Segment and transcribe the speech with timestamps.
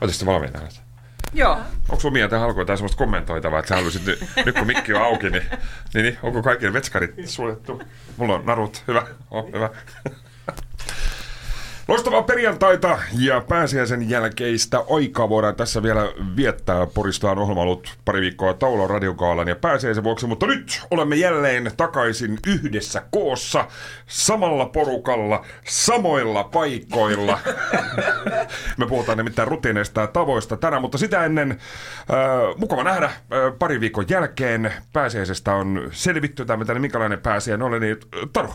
[0.00, 0.60] Oletko valmiina?
[1.34, 1.58] Joo.
[1.88, 5.02] Onko sun tähän alkuun jotain sellaista kommentoitavaa, että sä haluaisit nyt, nyt kun mikki on
[5.02, 5.42] auki, niin,
[5.94, 7.82] niin, niin onko kaikille vetskarit suljettu?
[8.16, 9.70] Mulla on narut, hyvä, on hyvä.
[11.88, 16.00] Loistavaa perjantaita ja pääsiäisen jälkeistä aikaa voidaan tässä vielä
[16.36, 16.86] viettää.
[16.86, 21.70] Porista on ohjelma ollut pari viikkoa Taulon radiokaalan ja pääsiäisen vuoksi, mutta nyt olemme jälleen
[21.76, 23.68] takaisin yhdessä koossa,
[24.06, 27.38] samalla porukalla, samoilla paikoilla.
[28.78, 31.56] Me puhutaan nimittäin rutiineista ja tavoista tänään, mutta sitä ennen äh,
[32.56, 33.12] mukava nähdä äh,
[33.58, 34.72] pari viikon jälkeen.
[34.92, 37.96] Pääsiäisestä on selvitty, tai mitä, minkälainen pääsiäinen oli, niin
[38.36, 38.48] äh,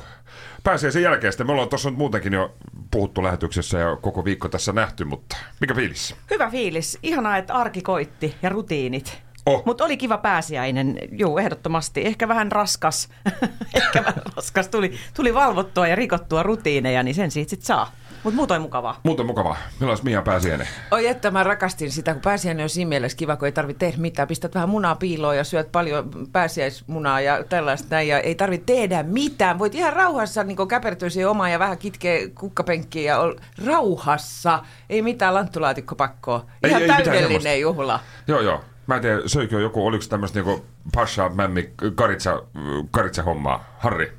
[0.59, 1.33] Taru, pääsiäisen jälkeen.
[1.33, 2.55] Sitten me ollaan tuossa muutenkin jo
[2.91, 6.15] puhuttu lähetyksessä ja koko viikko tässä nähty, mutta mikä fiilis?
[6.29, 6.99] Hyvä fiilis.
[7.03, 9.21] Ihanaa, että arki koitti ja rutiinit.
[9.45, 9.63] Oh.
[9.65, 12.05] Mutta oli kiva pääsiäinen, juu, ehdottomasti.
[12.05, 13.09] Ehkä vähän raskas,
[13.75, 14.67] ehkä vähän raskas.
[14.67, 17.91] Tuli, tuli valvottua ja rikottua rutiineja, niin sen siitä sit saa.
[18.23, 18.99] Mutta muutoin mukavaa.
[19.03, 19.57] Muuten mukavaa.
[19.79, 20.67] Milloin Mia pääsiäinen?
[20.91, 23.97] Oi että mä rakastin sitä, kun pääsiäinen on siinä mielessä kiva, kun ei tarvitse tehdä
[23.97, 24.27] mitään.
[24.27, 28.07] Pistät vähän munaa piiloon ja syöt paljon pääsiäismunaa ja tällaista näin.
[28.07, 29.59] Ja ei tarvitse tehdä mitään.
[29.59, 34.63] Voit ihan rauhassa niin käpertyä siihen omaan ja vähän kitkeä kukkapenkkiä ja olla rauhassa.
[34.89, 36.45] Ei mitään lanttulaatikkopakkoa.
[36.63, 37.99] Ei- Ihan ei mitään täydellinen juhla.
[38.27, 38.63] Joo, joo.
[38.87, 42.43] Mä en tiedä, söikö joku, oliko se tämmöistä niinku pasha, mämmi, karitsa,
[42.91, 43.63] karitsa hommaa.
[43.77, 44.11] Harri,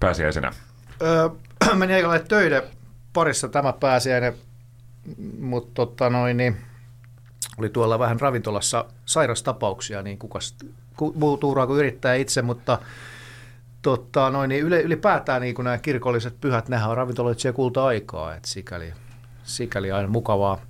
[0.00, 0.52] pääsiäisenä.
[1.02, 1.28] Öö,
[1.74, 2.62] meni aika töiden
[3.12, 4.34] parissa tämä pääsiäinen,
[5.40, 6.56] mutta tota noin, niin,
[7.58, 10.54] oli tuolla vähän ravintolassa sairastapauksia, niin kukas
[10.96, 12.78] ku- muu tuuraa kuin yrittää itse, mutta
[13.82, 18.48] tota noin, niin yle, ylipäätään niin kuin nämä kirkolliset pyhät, nehän on ravintoloitsija kulta-aikaa, että
[18.48, 18.92] sikäli,
[19.44, 20.60] sikäli aina mukavaa,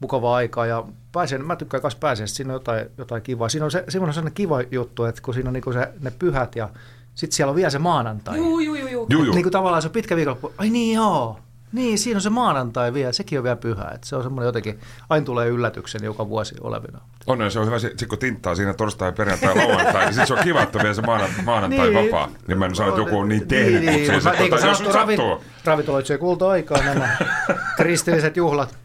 [0.00, 3.48] mukavaa aikaa ja pääsen, mä tykkään myös pääsiäisestä, siinä on jotain, jotain kivaa.
[3.48, 6.10] Siinä on, se, siinä on sellainen kiva juttu, että kun siinä on niin se, ne
[6.10, 6.68] pyhät ja
[7.14, 8.36] sitten siellä on vielä se maanantai.
[8.36, 9.06] Juu, juu, juu, juu.
[9.10, 9.34] Juu, juu.
[9.34, 10.52] Niin kuin tavallaan se on pitkä viikonloppu.
[10.58, 11.38] Ai niin joo.
[11.72, 13.12] Niin, siinä on se maanantai vielä.
[13.12, 13.90] Sekin on vielä pyhä.
[13.94, 17.00] Et se on semmoinen jotenkin, aina tulee yllätyksen joka vuosi olevina.
[17.26, 20.40] Onneksi se on hyvä, sit kun tinttaa siinä torstai, perjantai, lauantai, niin sit se on
[20.44, 22.12] kiva, että on vielä se maana- maanantai Niin.
[22.12, 22.28] vapaa.
[22.48, 24.66] Niin mä en sano, että joku on niin tehnyt, mutta siis, Mä- niin kuin tota,
[24.66, 25.44] jos nyt sanottu, sattuu.
[25.64, 27.16] ravintoloitsee kulta-aikaa nämä
[27.76, 28.76] kristilliset juhlat.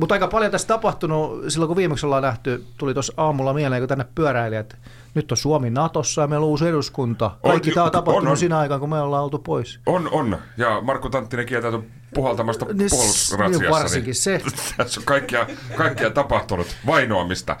[0.00, 3.88] Mutta aika paljon tässä tapahtunut, silloin kun viimeksi ollaan nähty, tuli tuossa aamulla mieleen, kun
[3.88, 4.76] tänne pyöräili, että
[5.14, 7.30] nyt on Suomi Natossa ja meillä on uusi eduskunta.
[7.42, 8.36] Kaikki On, tämä on on, tapahtunut on.
[8.36, 9.80] siinä aikaan, kun me ollaan oltu pois.
[9.86, 10.38] On, on.
[10.56, 11.80] Ja Markku Tanttinen kieltäytyi
[12.14, 13.62] puhaltamasta Niin, puolustusratsiassa.
[13.62, 14.40] niin varsinkin se.
[14.76, 16.66] Tässä on kaikkia, kaikkia tapahtunut.
[16.86, 17.55] Vainoamista.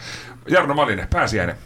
[0.48, 1.56] Jarno Malinen, pääsiäinen.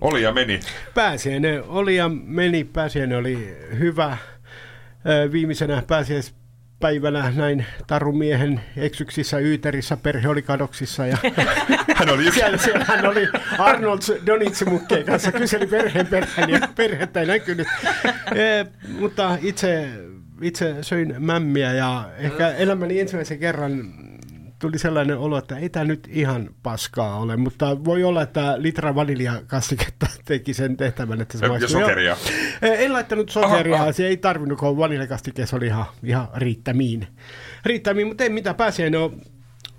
[0.00, 0.60] Oli ja meni.
[0.94, 2.64] Pääsiäinen oli ja meni.
[2.64, 4.16] Pääsiäinen oli hyvä.
[5.32, 11.16] Viimeisenä pääsiäispäivänä näin tarumiehen eksyksissä Yyterissä, perhe oli kadoksissa ja
[11.96, 12.38] Hän oli yksi.
[12.40, 17.66] siellä, siellä hän oli Arnold Donitsemukkeen kanssa, kyseli perheen perään ja perhettä ei näkynyt.
[18.34, 18.66] E,
[18.98, 19.88] mutta itse,
[20.42, 23.94] itse söin mämmiä ja ehkä elämäni ensimmäisen kerran
[24.58, 28.94] tuli sellainen olo, että ei tämä nyt ihan paskaa ole, mutta voi olla, että litra
[28.94, 31.80] vaniljakastiketta teki sen tehtävän, että se Ja maistui.
[31.80, 32.16] sokeria.
[32.62, 32.72] Joo.
[32.72, 33.92] En laittanut sokeria, Aha, aha.
[33.92, 37.06] se ei tarvinnut, kun vaniljakastike oli ihan, ihan riittämiin.
[37.64, 39.20] Riittämiin, mutta ei mitään, pääsiäinen on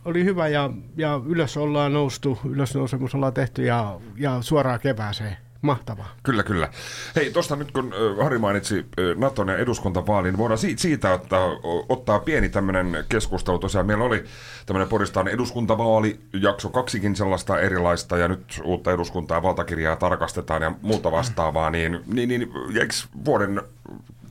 [0.06, 5.38] oli hyvä ja, ja ylös ollaan noustu, ylösnousemus ollaan tehty ja, ja suoraan kevääseen.
[5.62, 6.10] Mahtavaa.
[6.24, 6.70] Kyllä, kyllä.
[7.16, 11.50] Hei, tuosta nyt kun Harri mainitsi Naton ja eduskuntavaalin, voidaan siitä, ottaa,
[11.90, 13.60] ottaa pieni tämmöinen keskustelu.
[13.60, 14.24] Tosiaan meillä oli
[14.66, 20.72] tämmöinen Poristaan eduskuntavaali, jakso kaksikin sellaista erilaista, ja nyt uutta eduskuntaa ja valtakirjaa tarkastetaan ja
[20.82, 22.52] muuta vastaavaa, niin, niin, niin
[23.26, 23.62] vuoden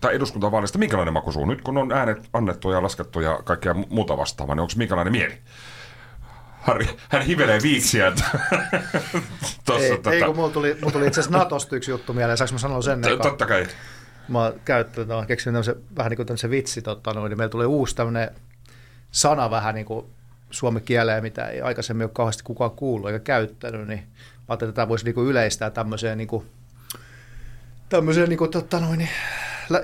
[0.00, 1.44] tai eduskuntavaalista minkälainen maku suu?
[1.44, 5.12] Nyt kun on äänet annettu ja laskettu ja kaikkea mu- muuta vastaavaa, niin onko minkälainen
[5.12, 5.34] mieli?
[6.60, 8.06] Harri, hän hivelee viiksiä.
[9.78, 12.38] Ei, tota- ei, kun mulla tuli, mulla tuli itse asiassa Natosta yksi juttu mieleen.
[12.38, 13.00] Saanko mä sanoa sen?
[13.00, 13.22] T-?
[13.22, 13.66] Totta kai.
[14.28, 17.50] Mä oon käyttänyt, no, keksin tämmöisen, vähän niin kuin tämmöisen vitsi, totta, noin, niin meillä
[17.50, 18.30] tulee uusi tämmöinen
[19.10, 20.06] sana vähän niin kuin
[20.50, 24.76] suomen kieleen, mitä ei aikaisemmin ole kauheasti kukaan kuullut eikä käyttänyt, niin mä ajattelin, että
[24.76, 26.46] tämä voisi niin kuin yleistää tämmöiseen, niin kuin,
[27.88, 29.10] tämmöiseen niin kuin, totta, noin, niin,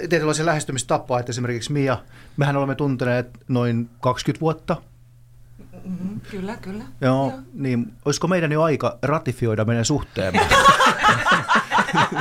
[0.09, 1.99] tietynlaisen lähestymistapaa, että esimerkiksi Mia,
[2.37, 4.77] mehän olemme tunteneet noin 20 vuotta,
[5.84, 6.84] Mm, kyllä, kyllä.
[7.00, 10.41] Joo, niin olisiko meidän jo aika ratifioida meidän suhteemme?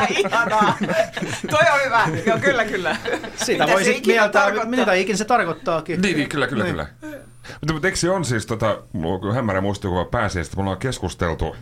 [0.09, 0.77] Ihanaa.
[1.49, 2.07] Toi on hyvä.
[2.25, 2.95] Joo, kyllä, kyllä.
[3.35, 4.69] Sitä Mitä voi se sitten mieltää, tarkoittaa?
[4.69, 6.01] mitä ikinä se tarkoittaakin.
[6.01, 6.87] Niin, niin kyllä, kyllä, kyllä.
[7.61, 10.77] Mutta, mutta eikö se on siis, tota, mulla on kyllä hämärä muistikuva pääsiäistä, mulla on
[10.77, 11.55] keskusteltu,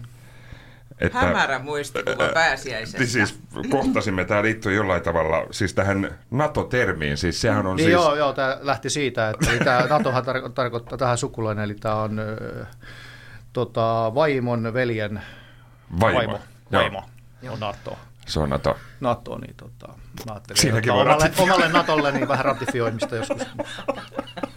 [0.99, 1.19] että...
[1.19, 2.97] Hämärä muistikuva pääsiäisestä.
[2.97, 3.39] Niin siis
[3.69, 7.93] kohtasimme, tämä liittyy jollain tavalla siis tähän NATO-termiin, siis sehän on Niin siis...
[7.93, 11.95] joo, joo, tämä lähti siitä, että eli tämä NATOhan tar- tarkoittaa tähän sukulainen, eli tämä
[11.95, 12.21] on
[13.53, 15.21] tota, vaimon veljen
[15.99, 16.17] Vaimo.
[16.17, 16.39] vaimo.
[16.71, 16.81] Joo.
[16.81, 17.03] vaimo.
[17.49, 17.97] on NATO.
[18.25, 18.77] Se on NATO.
[18.99, 19.87] NATO, niin tota,
[20.25, 23.41] mä ajattelin, Siinäkin että omalle, omalle NATOlle niin vähän ratifioimista joskus.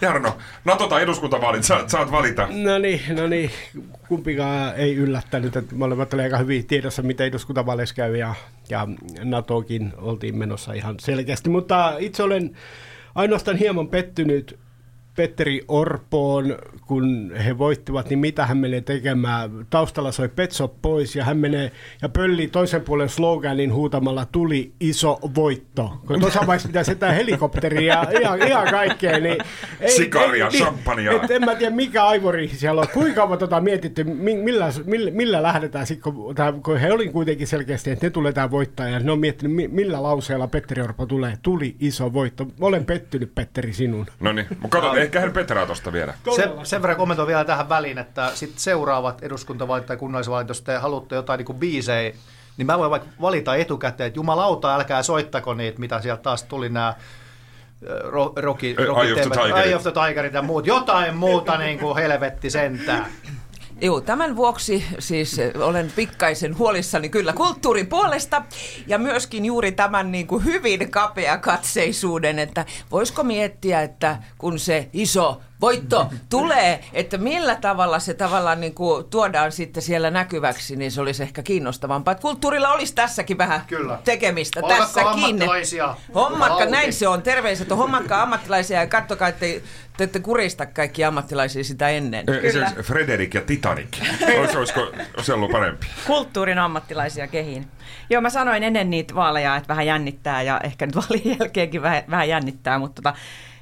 [0.00, 2.48] Jarno, NATO tai eduskuntavaalit, saat, saat valita.
[2.50, 3.50] No niin, no niin,
[4.08, 8.34] kumpikaan ei yllättänyt, että molemmat oli aika hyvin tiedossa, mitä eduskuntavaaleissa käy ja,
[8.68, 8.88] ja
[9.24, 12.56] NATOkin oltiin menossa ihan selkeästi, mutta itse olen
[13.14, 14.58] ainoastaan hieman pettynyt
[15.16, 19.66] Petteri Orpoon, kun he voittivat, niin mitä hän menee tekemään?
[19.70, 21.72] Taustalla soi Petso pois ja hän menee
[22.02, 25.92] ja pölli toisen puolen sloganin huutamalla tuli iso voitto.
[26.06, 29.18] Kun tuossa vaiheessa pitäisi setää helikopteria ja ihan, ihan kaikkea.
[29.18, 29.38] Niin
[29.86, 31.12] Sikaria, niin, champagnea.
[31.12, 32.88] Et en mä tiedä mikä aivori siellä on.
[32.94, 37.90] Kuinka on tota mietitty, millä, millä, millä lähdetään sitten, kun, kun he olivat kuitenkin selkeästi,
[37.90, 41.38] että ne tulee tämä voittaa ja ne on miettinyt, millä lauseella Petteri Orpo tulee.
[41.42, 42.46] Tuli iso voitto.
[42.60, 44.06] Olen pettynyt, Petteri, sinun.
[44.20, 46.14] No niin, katsotaan, ehkä hän Petraa tuosta vielä.
[46.36, 50.76] Se, sen verran kommentoin vielä tähän väliin, että sit seuraavat eduskuntavaalit tai kunnallisvaalit, jos te
[50.76, 52.12] haluatte jotain niin biisejä,
[52.56, 56.68] niin mä voin vaikka valita etukäteen, että jumalauta, älkää soittako niitä, mitä sieltä taas tuli
[56.68, 56.94] nämä
[58.36, 59.14] Rocky, Rocky
[59.64, 60.66] Eye of the Tigerit ja muut.
[60.66, 63.06] Jotain muuta niin kuin helvetti sentään.
[63.80, 68.42] Joo, tämän vuoksi siis olen pikkaisen huolissani kyllä kulttuurin puolesta
[68.86, 74.88] ja myöskin juuri tämän niin kuin hyvin kapea katseisuuden, että voisiko miettiä, että kun se
[74.92, 80.90] iso voitto tulee, että millä tavalla se tavallaan niin kuin tuodaan sitten siellä näkyväksi, niin
[80.90, 82.12] se olisi ehkä kiinnostavampaa.
[82.12, 83.98] Että kulttuurilla olisi tässäkin vähän Kyllä.
[84.04, 84.60] tekemistä.
[84.62, 85.08] Olkako tässäkin.
[85.08, 85.96] ammattilaisia.
[86.14, 87.22] Hommatka, näin se on.
[87.22, 89.46] Terveiset on hommatkaa ammattilaisia ja katsokaa, että
[89.96, 92.26] te ette kurista kaikki ammattilaisia sitä ennen.
[92.26, 92.72] Kyllä.
[92.82, 93.88] Frederik ja Titanic.
[94.38, 94.80] Olis, olisiko
[95.22, 95.86] se ollut parempi?
[96.06, 97.66] Kulttuurin ammattilaisia kehiin.
[98.10, 102.02] Joo, mä sanoin ennen niitä vaaleja, että vähän jännittää ja ehkä nyt vaalien jälkeenkin vähän,
[102.10, 103.18] vähän jännittää, mutta tota,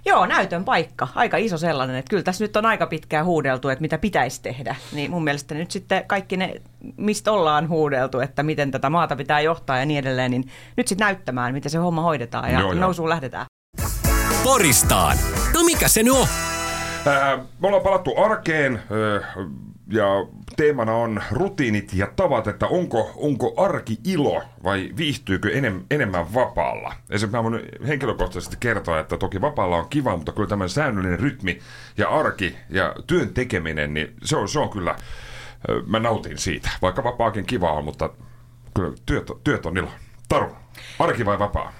[0.06, 1.08] Joo, näytön paikka.
[1.14, 1.96] Aika iso sellainen.
[1.96, 4.76] Että kyllä tässä nyt on aika pitkään huudeltu, että mitä pitäisi tehdä.
[4.92, 6.54] Niin mun mielestä nyt sitten kaikki ne,
[6.96, 11.04] mistä ollaan huudeltu, että miten tätä maata pitää johtaa ja niin edelleen, niin nyt sitten
[11.04, 13.10] näyttämään, miten se homma hoidetaan ja joo, nousuun joo.
[13.10, 13.46] lähdetään.
[14.44, 15.16] Poristaan.
[15.54, 16.26] No mikä se nyt on?
[17.06, 18.74] Äh, me ollaan palattu arkeen.
[18.74, 19.46] Äh,
[19.88, 20.04] ja
[20.56, 26.94] teemana on rutiinit ja tavat, että onko, onko arki ilo vai viihtyykö enem, enemmän vapaalla.
[27.10, 31.58] Esimerkiksi mä voin henkilökohtaisesti kertoa, että toki vapaalla on kiva, mutta kyllä tämä säännöllinen rytmi
[31.96, 34.96] ja arki ja työn tekeminen, niin se on, se on kyllä,
[35.86, 36.70] mä nautin siitä.
[36.82, 38.10] Vaikka vapaakin kiva on, mutta
[38.74, 39.90] kyllä työt, työt on ilo.
[40.28, 40.56] Taru,
[40.98, 41.72] arki vai vapaa?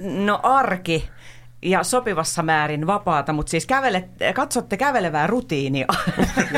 [0.00, 1.08] No arki
[1.62, 5.86] ja sopivassa määrin vapaata, mutta siis kävele, katsotte kävelevää rutiinia.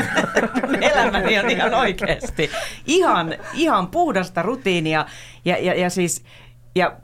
[0.91, 2.49] Elämäni on ihan oikeasti.
[2.85, 5.05] Ihan, ihan puhdasta rutiinia
[5.45, 6.23] ja, ja, ja siis...
[6.75, 6.97] Ja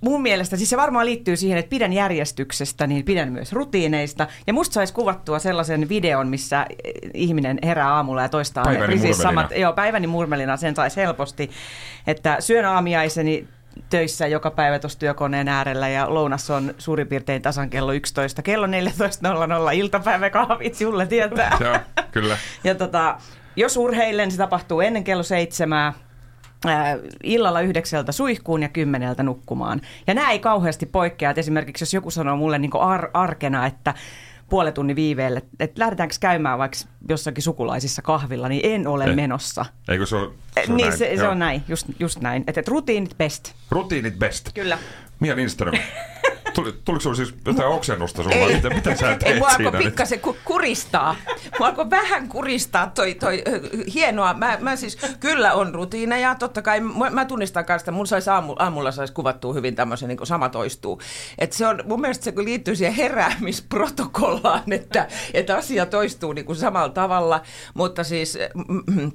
[0.00, 4.26] mun mielestä, siis se varmaan liittyy siihen, että pidän järjestyksestä, niin pidän myös rutiineista.
[4.46, 6.66] Ja musta saisi kuvattua sellaisen videon, missä
[7.14, 11.50] ihminen herää aamulla ja toistaa päiväni samat, joo, päiväni murmelina, sen saisi helposti.
[12.06, 13.48] Että syön aamiaiseni
[13.90, 18.42] töissä joka päivä tuossa työkoneen äärellä ja lounas on suurin piirtein tasan kello 11.
[18.42, 18.72] Kello 14.00
[19.74, 21.56] iltapäiväkahvit, Julle tietää.
[21.60, 21.78] Joo,
[22.10, 22.38] kyllä.
[22.64, 23.18] ja tota,
[23.56, 25.92] jos urheilen, se tapahtuu ennen kello seitsemää,
[27.22, 29.80] illalla yhdeksältä suihkuun ja kymmeneltä nukkumaan.
[30.06, 33.94] Ja nämä ei kauheasti poikkea, että esimerkiksi jos joku sanoo mulle niin ar- arkena, että
[34.50, 36.78] puolen tunnin viiveelle, että lähdetäänkö käymään vaikka
[37.08, 39.14] jossakin sukulaisissa kahvilla, niin en ole Ei.
[39.16, 39.64] menossa.
[39.88, 40.30] Eikö se ole,
[40.64, 40.98] se on Niin, näin?
[40.98, 42.44] se, se on näin, just, just näin.
[42.46, 43.52] Että et rutiinit best.
[43.70, 44.50] Rutiinit best.
[44.54, 44.78] Kyllä.
[45.20, 45.74] Mia Lindström,
[46.54, 48.36] Tuli, tuliko sinulla siis jotain oksennusta sulla?
[48.36, 51.16] Ei, miten, miten sä teet ei, mua alkoi pikkasen ku, kuristaa.
[51.58, 53.42] Mua alkoi vähän kuristaa toi, toi
[53.94, 54.34] hienoa.
[54.34, 56.80] Mä, mä siis, kyllä on rutiineja, totta kai.
[56.80, 60.48] Mä, mä tunnistan kanssa, että mun sais aamu, aamulla saisi kuvattua hyvin tämmöisen, niin sama
[60.48, 61.00] toistuu.
[61.38, 66.56] Et se on, mun mielestä se liittyy siihen heräämisprotokollaan, että, että asia toistuu niin kuin
[66.56, 67.42] samalla tavalla.
[67.74, 68.38] Mutta siis...
[68.86, 69.12] Mm,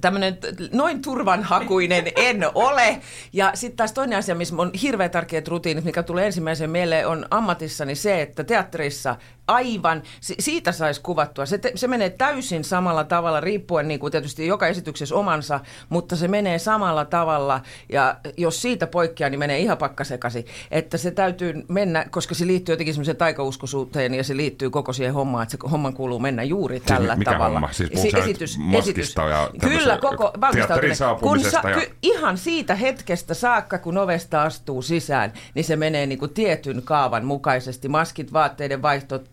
[0.00, 0.38] tämmöinen
[0.72, 3.00] noin turvanhakuinen en ole.
[3.32, 7.26] Ja sitten taas toinen asia, missä on hirveän tärkeät rutiinit, mikä tulee ensimmäisen mieleen, on
[7.30, 9.16] ammatissani se, että teatterissa
[9.48, 11.46] aivan, siitä saisi kuvattua.
[11.46, 16.16] Se, te, se menee täysin samalla tavalla, riippuen niin kuin tietysti joka esityksessä omansa, mutta
[16.16, 20.46] se menee samalla tavalla, ja jos siitä poikkeaa, niin menee ihan pakkasekasi.
[20.70, 25.14] Että se täytyy mennä, koska se liittyy jotenkin semmoiseen taikauskoisuuteen, ja se liittyy koko siihen
[25.14, 27.60] hommaan, että se homman kuuluu mennä juuri tällä mikä tavalla.
[27.60, 27.72] Homma?
[27.72, 29.14] Siis se esitys, esitys.
[29.16, 30.96] ja Kyllä, koko valmistautuminen.
[31.20, 31.80] Kun sa, ja...
[31.80, 36.82] ky, ihan siitä hetkestä saakka, kun ovesta astuu sisään, niin se menee niin kuin tietyn
[36.82, 37.88] kaavan mukaisesti.
[37.88, 39.30] Maskit, vaatteiden vaihtot,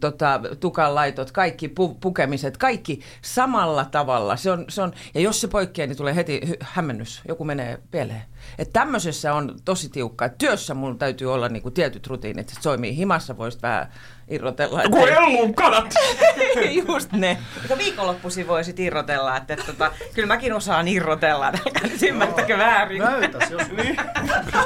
[0.00, 4.36] tota, tukanlaitot, kaikki pu, pukemiset, kaikki samalla tavalla.
[4.36, 7.22] Se on, se on, ja jos se poikkeaa, niin tulee heti hämmennys.
[7.28, 8.22] Joku menee pieleen.
[8.58, 10.24] Että tämmöisessä on tosi tiukka.
[10.24, 12.96] Et työssä mulla täytyy olla niinku tietyt rutiinit, että toimii.
[12.96, 13.88] Himassa voisi vähän
[14.28, 14.82] irrotella.
[14.82, 15.94] Joku ellun kanat!
[16.88, 17.38] Just ne.
[17.60, 23.02] Mutta viikonloppuisin voisit irrotella, että, että tota, kyllä mäkin osaan irrotella, älkää nyt ymmärtäkö väärin.
[23.02, 23.96] Näytäs, jos niin.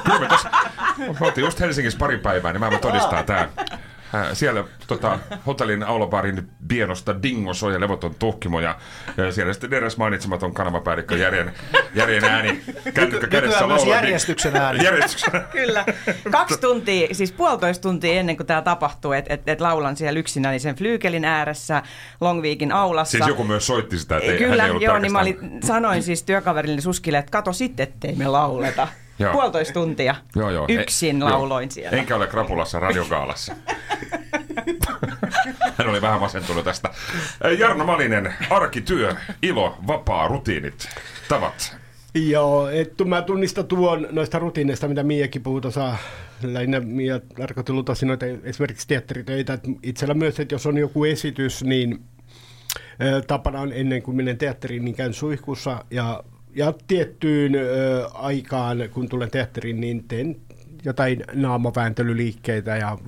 [0.04, 3.48] Kyllä me tuossa, just Helsingissä pari päivää, niin mä todistaa tää.
[4.14, 8.76] Äh, siellä tota, hotellin aulabarin bienosta Dingo soi ja levoton tuhkimo ja,
[9.16, 11.52] ja siellä sitten eräs mainitsematon kanavapäällikkö Järjen,
[11.94, 12.62] Järjen ääni
[12.94, 14.84] kännykkä kädessä Nykyään myös järjestyksen ääni.
[14.84, 15.84] Järjestyksen Kyllä.
[16.30, 20.76] Kaksi tuntia, siis puolitoista tuntia ennen kuin tämä tapahtuu, että et, et laulan siellä yksinäisen
[20.76, 21.82] flyykelin ääressä
[22.20, 23.10] Longviikin aulassa.
[23.10, 25.38] Siis joku myös soitti sitä, että ei, Kyllä, hän ei ollut joo, niin mä olin,
[25.64, 28.88] sanoin siis työkaverille Suskille, että kato sitten, ettei me lauleta.
[29.22, 29.32] Joo.
[29.32, 30.66] Puolitoista tuntia Joo, joo.
[30.68, 31.70] yksin E- lauloin joo.
[31.70, 31.98] siellä.
[31.98, 33.54] Enkä ole krapulassa radiokaalassa.
[35.78, 36.90] Hän oli vähän masentunut tästä.
[37.58, 40.88] Jarno Malinen, arkityö, ilo, vapaa, rutiinit,
[41.28, 41.76] tavat.
[42.14, 45.96] Joo, että mä tunnistan tuon noista rutiineista, mitä Miakin puhuu tuossa.
[46.42, 49.52] Lähinnä Mia tarkoitti lutasi noita esimerkiksi teatteritöitä.
[49.52, 52.04] että itsellä myös, että jos on joku esitys, niin
[53.26, 59.08] tapana on ennen kuin menen teatteriin, niin käyn suihkussa ja, ja tiettyyn ö, aikaan, kun
[59.08, 60.36] tulen teatteriin, niin teen
[60.84, 62.98] jotain naamavääntelyliikkeitä ja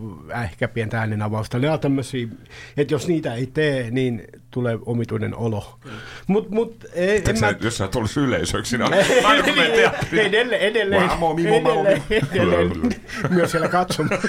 [0.44, 1.58] ehkä pientä äänenavausta.
[1.58, 2.28] Ne on tämmöisiä,
[2.76, 5.78] että jos niitä ei tee, niin tulee omituinen olo.
[6.26, 7.46] Mutta mut, ei- en En mä...
[7.52, 7.58] mä...
[7.60, 8.92] Jos sä tulisi yleisöksi, niin
[9.26, 10.26] aina kun menet teatteriin.
[10.26, 11.02] Edelleen, edelleen,
[11.34, 12.92] mimo, edelleen, edelleen.
[13.30, 14.28] Myös siellä katsomassa.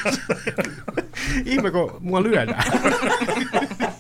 [1.45, 2.63] Ihme, kun mua lyödään.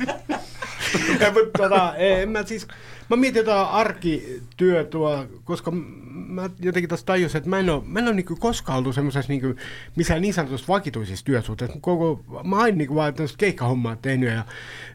[1.19, 2.67] Ja, mutta, tota, en mä siis,
[3.09, 5.71] mä mietin jotain arkityötua, koska
[6.11, 9.33] mä jotenkin tuossa tajusin, että mä en ole, mä en ole niin koskaan ollut semmoisessa
[9.33, 9.55] niin
[9.95, 11.77] missään niin sanotussa vakituisissa työsuhteissa.
[11.81, 14.45] Koko, mä oon niin vaan tämmöistä keikkahommaa tehnyt ja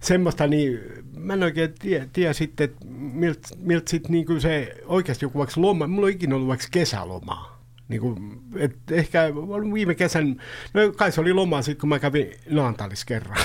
[0.01, 0.81] semmoista, niin
[1.17, 5.61] mä en oikein tiedä, tiedä sitten, että miltä milt sitten niin se oikeasti joku vaikka
[5.61, 7.50] loma, mulla on ikinä ollut vaikka kesälomaa.
[7.91, 9.35] Niin kuin, et ehkä
[9.75, 10.43] viime kesän,
[10.75, 13.37] no kai se oli loma sitten, kun mä kävin Naantalis kerran.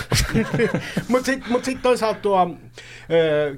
[1.10, 2.56] Mutta sitten mut sit toisaalta tuo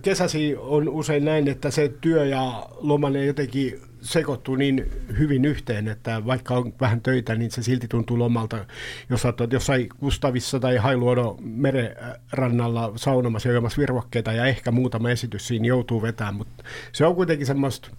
[0.02, 4.86] kesäsi on usein näin, että se työ ja loma ne jotenkin sekoittuu niin
[5.20, 8.66] hyvin yhteen, että vaikka on vähän töitä, niin se silti tuntuu lomalta,
[9.10, 15.68] jos oot jossain Kustavissa tai Hailuodon merenrannalla saunomassa ja virvokkeita ja ehkä muutama esitys siinä
[15.68, 17.90] joutuu vetämään, mutta se on kuitenkin semmoista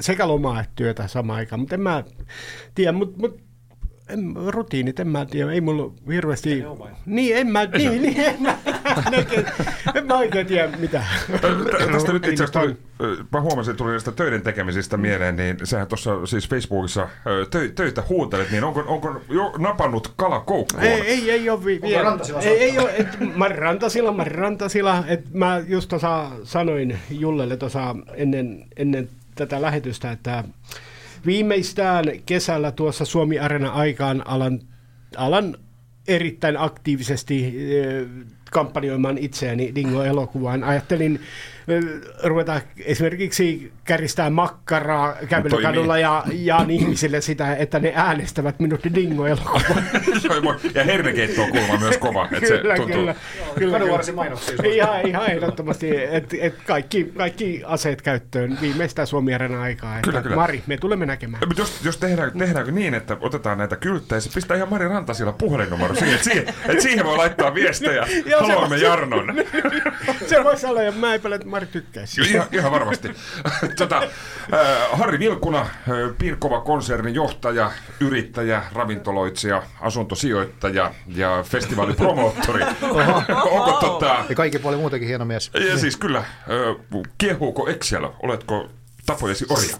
[0.00, 2.04] sekä lomaa että työtä samaan aikaan, mutta en mä
[2.74, 3.40] tiedä, mutta mut,
[4.08, 6.64] en, rutiinit, en mä tiedä, ei mulla hirveästi...
[7.06, 8.58] Niin, en mä, niin, niin, en mä,
[9.94, 11.04] en, mä oikein tiedä mitä.
[11.40, 12.76] Tä- Tästä nyt itse asiassa tuli,
[13.32, 17.08] mä huomasin, että tuli näistä töiden tekemisistä mieleen, niin sehän tuossa siis Facebookissa
[17.50, 20.82] tö, töitä huutelet, niin onko, onko jo napannut kala koukkuun?
[20.82, 22.18] Ei, ei, ei ole vi- vielä.
[22.42, 25.04] Ei, ei ole, et, mä rantasila, mä rantasila.
[25.06, 30.44] Et mä just tuossa sanoin Jullelle tuossa ennen, ennen tätä lähetystä, että
[31.26, 34.60] viimeistään kesällä tuossa Suomi Arena aikaan alan,
[35.16, 35.56] alan
[36.08, 37.44] erittäin aktiivisesti
[37.78, 38.06] eh,
[38.50, 40.64] kampanjoimaan itseäni Dingo-elokuvaan.
[40.64, 41.20] Ajattelin
[42.24, 49.84] ruveta esimerkiksi käristää makkaraa kävelykadulla ja jaan ihmisille sitä, että ne äänestävät minut Dingo-elokuvaan.
[50.74, 52.28] ja hernekeitto on kuulemma myös kova.
[52.32, 52.94] Että se kyllä, tuntuu.
[52.94, 53.14] kyllä,
[53.78, 54.74] kyllä.
[54.74, 59.96] Ihan, ihan ehdottomasti, että et kaikki, kaikki aseet käyttöön viimeistään suomi aikaa.
[59.96, 60.36] Että Kyllä, kyllä.
[60.36, 61.42] Mari, me tulemme näkemään.
[61.58, 65.94] Jos, jos tehdään, tehdäänkö niin, että otetaan näitä kylttejä, se pistää ihan Mari Rantasilla puhelinnumero
[65.94, 68.06] siihen, että siihen, että siihen voi laittaa viestejä.
[68.40, 69.34] Haluamme Jarnon.
[70.26, 72.20] Se voisi olla, ja mä epäilen, että Mari tykkäisi.
[72.20, 73.08] Ihan, ihan varmasti.
[73.78, 74.08] tota, äh,
[74.92, 75.68] Harri Vilkuna, äh,
[76.18, 82.64] Piirkova konsernin johtaja, yrittäjä, ravintoloitsija, asuntosijoittaja ja festivaalipromoottori.
[83.50, 85.50] Onko tota, Ja kaikki puoli muutenkin hieno mies.
[85.70, 86.26] ja siis kyllä, äh,
[87.18, 88.08] kiehuuko Excel?
[88.22, 88.70] Oletko
[89.06, 89.76] tapojesi orja?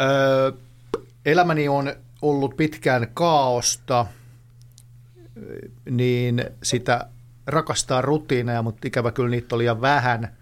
[0.00, 0.52] Öö,
[1.24, 4.06] elämäni on ollut pitkään kaaosta,
[5.90, 7.06] niin sitä
[7.46, 10.35] rakastaa rutiineja, mutta ikävä kyllä niitä oli liian vähän.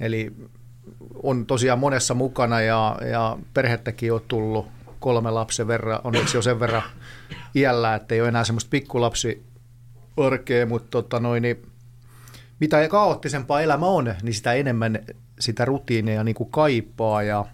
[0.00, 0.32] Eli
[1.22, 4.66] on tosiaan monessa mukana ja, ja perhettäkin on tullut
[5.00, 6.82] kolme lapsen verran, onneksi jo sen verran
[7.54, 9.44] iällä, että ei ole enää semmoista pikkulapsi
[10.16, 11.66] arkea, mutta tota noin, niin
[12.60, 14.98] mitä kaoottisempaa elämä on, niin sitä enemmän
[15.40, 17.44] sitä rutiineja niin kuin kaipaa ja,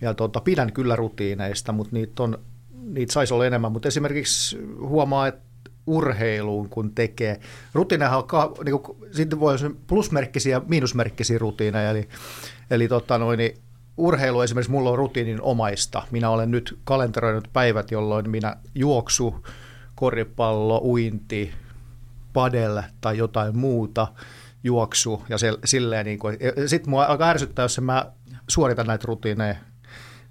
[0.00, 2.38] ja tota, pidän kyllä rutiineista, mutta niitä, on,
[2.82, 3.72] niitä saisi olla enemmän.
[3.72, 5.51] Mutta esimerkiksi huomaa, että
[5.86, 7.40] urheiluun kun tekee.
[7.74, 12.08] Rutiineja on, ka, niin kuin, sitten voi olla plusmerkkisiä ja miinusmerkkisiä rutiineja, eli,
[12.70, 13.58] eli tota noin, niin
[13.96, 16.02] urheilu esimerkiksi mulla on rutiinin omaista.
[16.10, 19.46] Minä olen nyt kalenteroinut päivät, jolloin minä juoksu,
[19.94, 21.52] koripallo, uinti,
[22.32, 24.08] padel tai jotain muuta,
[24.64, 28.12] juoksu ja se, silleen niin kuin, sitten mua alkaa ärsyttää, jos mä
[28.48, 29.54] suoritan näitä rutiineja.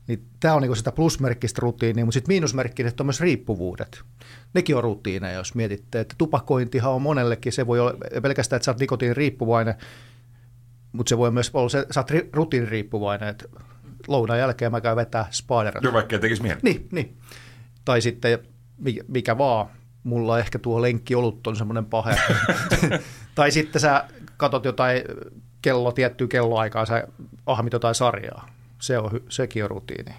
[0.08, 4.01] Niin tämä on niin sitä plusmerkkistä rutiinia, mutta sitten miinusmerkkistä on myös riippuvuudet.
[4.53, 8.72] Nekin on rutiineja, jos mietitte, että tupakointihan on monellekin, se voi olla pelkästään, että sä
[8.72, 9.75] oot nikotiin riippuvainen,
[10.91, 13.46] mutta se voi myös olla, se, sä oot ri- rutiiniriippuvainen, että
[14.08, 15.84] lounaan jälkeen mä käyn vetää spaderat.
[15.84, 16.60] Jo vaikka tekisi mieli.
[16.63, 17.17] Niin, niin.
[17.86, 18.39] Tai sitten
[18.77, 19.67] mikä, mikä vaan.
[20.03, 22.15] mulla ehkä tuo lenkki olut on semmoinen pahe.
[23.36, 24.05] tai sitten sä
[24.38, 25.01] katot jotain
[25.62, 27.08] kello, tiettyä kelloaikaa, sä
[27.46, 28.50] ahmit jotain sarjaa.
[28.82, 30.16] Se on, sekin on rutiini.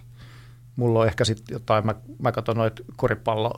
[0.76, 3.52] Mulla on ehkä sitten jotain, mä, mä katson noita koripallo,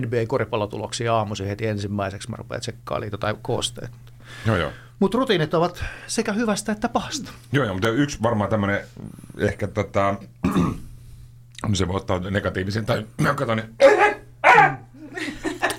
[0.00, 3.90] NBA-koripallotuloksia aamuisin heti ensimmäiseksi, mä rupean tsekkailemaan jotain koosteet.
[4.46, 4.70] Joo, joo.
[4.98, 7.32] Mutta rutiinit ovat sekä hyvästä että pahasta.
[7.52, 8.80] Joo, joo, mutta yksi varmaan tämmöinen
[9.38, 10.14] ehkä tota,
[11.74, 13.04] se voi ottaa negatiivisen tai
[13.36, 13.74] kato, niin,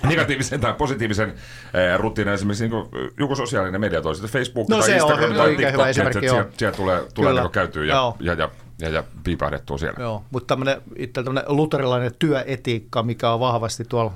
[0.08, 2.86] negatiivisen tai positiivisen eh, rutiinin esimerkiksi niin
[3.18, 6.44] joku sosiaalinen media toisi, Facebook No tai on Instagram hyvä- tai TikTok, että joo.
[6.56, 8.16] sieltä tulee, tulee niin käytyä ja, Joo.
[8.20, 10.02] ja, ja, ja, ja piipahdettua siellä.
[10.02, 14.12] Joo, mutta tämmöinen, itse tämmöinen luterilainen työetiikka, mikä on vahvasti tuolla,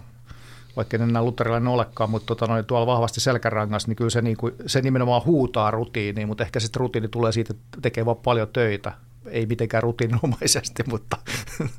[0.76, 4.36] vaikka en enää luterilainen olekaan, mutta tota, noin, tuolla vahvasti selkärangassa, niin kyllä se, niin
[4.36, 8.48] kuin, se nimenomaan huutaa rutiiniin, mutta ehkä sitten rutiini tulee siitä, että tekee vaan paljon
[8.52, 8.92] töitä.
[9.26, 11.16] Ei mitenkään rutiininomaisesti, mutta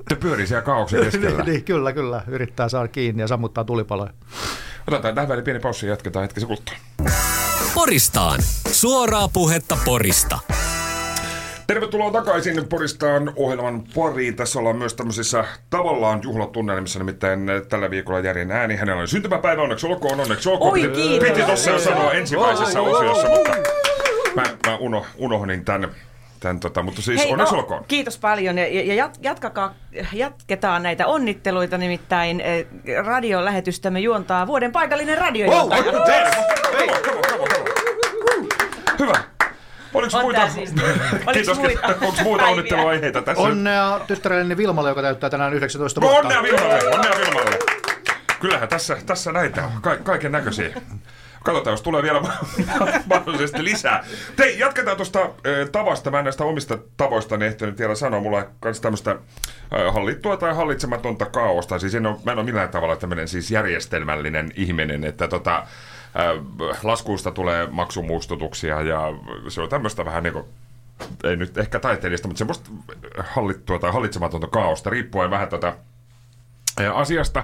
[0.09, 1.43] Se pyörii siellä kaauksen keskellä.
[1.43, 2.21] niin, kyllä, kyllä.
[2.27, 4.13] Yrittää saada kiinni ja sammuttaa tulipaloja.
[4.87, 6.75] Otetaan tähän väliin pieni paussi ja jatketaan hetkisen kuluttua.
[7.75, 8.39] Poristaan.
[8.71, 10.39] Suoraa puhetta Porista.
[11.67, 14.35] Tervetuloa takaisin Poristaan ohjelman pariin.
[14.35, 18.75] Tässä ollaan myös tämmöisissä tavallaan juhlatunnelmissa, nimittäin tällä viikolla Järin ääni.
[18.75, 20.71] Hänellä on syntymäpäivä, onneksi olkoon, onneksi olkoon.
[20.73, 21.29] Oi, piti, kiitos.
[21.29, 23.51] piti tuossa jo sanoa ensimmäisessä osiossa, mutta
[24.35, 25.89] mä, mä uno, unohdin tämän.
[26.41, 27.85] Tämän tota, mutta siis Hei, onneksi no, olkoon.
[27.87, 29.73] Kiitos paljon ja, ja jat- jatkakaa,
[30.13, 32.65] jatketaan näitä onnitteluita, nimittäin eh,
[33.05, 37.65] radiolähetystämme juontaa vuoden paikallinen on, come on.
[38.99, 39.13] Hyvä.
[39.93, 40.49] Oliko On muita?
[40.49, 40.73] siis-
[41.33, 41.57] Kiitos.
[41.59, 41.87] muita?
[41.87, 43.43] Onko muita onnitteluaiheita tässä?
[43.43, 46.27] Onnea tyttärelleni Vilmalle, joka täyttää tänään 19 No, vuotta.
[46.27, 47.59] onnea Vilmalle, onnea Vilmalle.
[48.39, 50.69] Kyllähän tässä, tässä näitä on, Ka- kaiken näköisiä.
[51.43, 52.21] Katsotaan, jos tulee vielä
[53.09, 54.03] mahdollisesti lisää.
[54.39, 55.29] Hei, jatketaan tuosta äh,
[55.71, 56.11] tavasta.
[56.11, 58.19] Mä en näistä omista tavoista ehtinyt vielä sanoa.
[58.19, 61.79] Mulla on myös tämmöistä äh, hallittua tai hallitsematonta kaaosta.
[61.79, 65.65] Siis en ole, mä en ole millään tavalla tämmöinen siis järjestelmällinen ihminen, että tota, äh,
[66.83, 69.01] laskuista tulee maksumuistutuksia ja
[69.47, 70.45] se on tämmöistä vähän niin kuin
[71.23, 72.69] ei nyt ehkä taiteilijasta, mutta semmoista
[73.17, 75.73] hallittua tai hallitsematonta kaaosta, riippuen vähän tätä
[76.79, 77.43] ää, asiasta.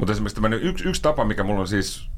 [0.00, 2.10] Mutta esimerkiksi tämmöinen yksi, yksi tapa, mikä mulla on siis,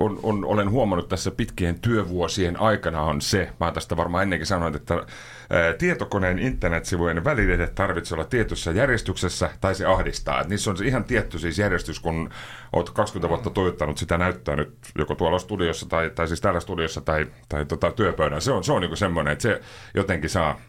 [0.00, 4.76] on, on, olen huomannut tässä pitkien työvuosien aikana on se, mä tästä varmaan ennenkin sanoin,
[4.76, 10.40] että ää, tietokoneen internetsivujen välineet tarvitsee olla tietyssä järjestyksessä tai se ahdistaa.
[10.40, 12.30] Et niissä on se ihan tietty siis järjestys, kun
[12.72, 17.00] oot 20 vuotta toivottanut sitä näyttää nyt joko tuolla studiossa tai, tai siis täällä studiossa
[17.00, 18.40] tai, tai tota, työpöydällä.
[18.40, 19.60] Se on, se on niin semmoinen, että se
[19.94, 20.60] jotenkin saa,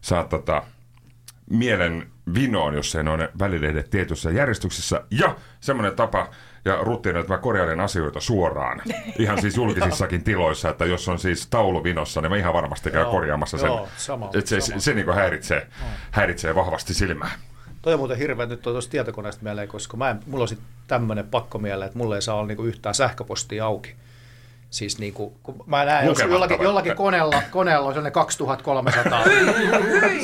[0.00, 0.62] saa tota,
[1.50, 5.04] mielen vinoon, jos ei ole välilehdet tietyssä järjestyksessä.
[5.10, 6.30] Ja semmoinen tapa
[6.64, 8.82] ja rutiini, että mä korjailen asioita suoraan.
[9.18, 13.02] Ihan siis julkisissakin tiloissa, että jos on siis taulu vinossa, niin mä ihan varmasti käyn
[13.02, 13.66] Joo, korjaamassa sen.
[13.66, 14.80] joo, sama, että se, sama.
[14.80, 15.66] se, se niin häiritsee,
[16.10, 17.30] häiritsee vahvasti silmää.
[17.82, 21.26] Toi on muuten hirveä nyt tuosta tietokoneesta mieleen, koska mä en, mulla on sitten tämmöinen
[21.26, 23.94] pakko mieleen, että mulla ei saa olla niinku yhtään sähköpostia auki.
[24.70, 29.24] Siis niinku, kun mä näen, jos jollakin, jollakin koneella, koneella on sellainen 2300.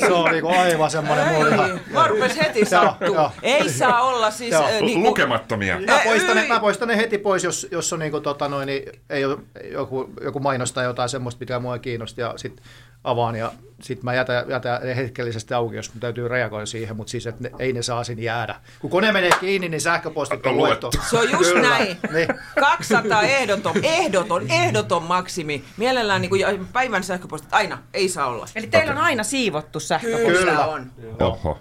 [0.01, 1.81] se on niinku aivan semmoinen mulla ihan...
[1.93, 3.17] Mä rupes heti sattuu.
[3.43, 4.53] Ei saa olla siis...
[4.53, 4.65] Joo.
[4.65, 5.81] äh, niinku- Lukemattomia.
[5.81, 8.93] Mä poistan, ne, mä poistan ne heti pois, jos, jos on niinku, tota, noin, niin
[9.11, 9.39] ei ole
[9.71, 12.65] joku, joku mainostaa jotain semmoista, mikä mua ei kiinnosta, ja sitten
[13.05, 17.27] avaan, ja sitten mä jätän, jätän hetkellisesti auki, jos mun täytyy reagoida siihen, mutta siis,
[17.27, 18.55] että ne, ei ne saa sinne jäädä.
[18.81, 20.91] Kun kone menee kiinni, niin sähköpostit on luettu.
[21.11, 21.69] Se on just Kyllä.
[21.69, 21.97] näin.
[22.13, 22.29] Niin.
[22.61, 25.65] 200 ehdoton, ehdoton, ehdoton maksimi.
[25.77, 28.47] Mielellään niin kuin päivän sähköpostit aina, ei saa olla.
[28.55, 30.27] Eli teillä on aina siivottu sähköposti.
[30.27, 30.67] Kyllä, Kyllä.
[30.67, 30.93] on.
[31.21, 31.59] Oho.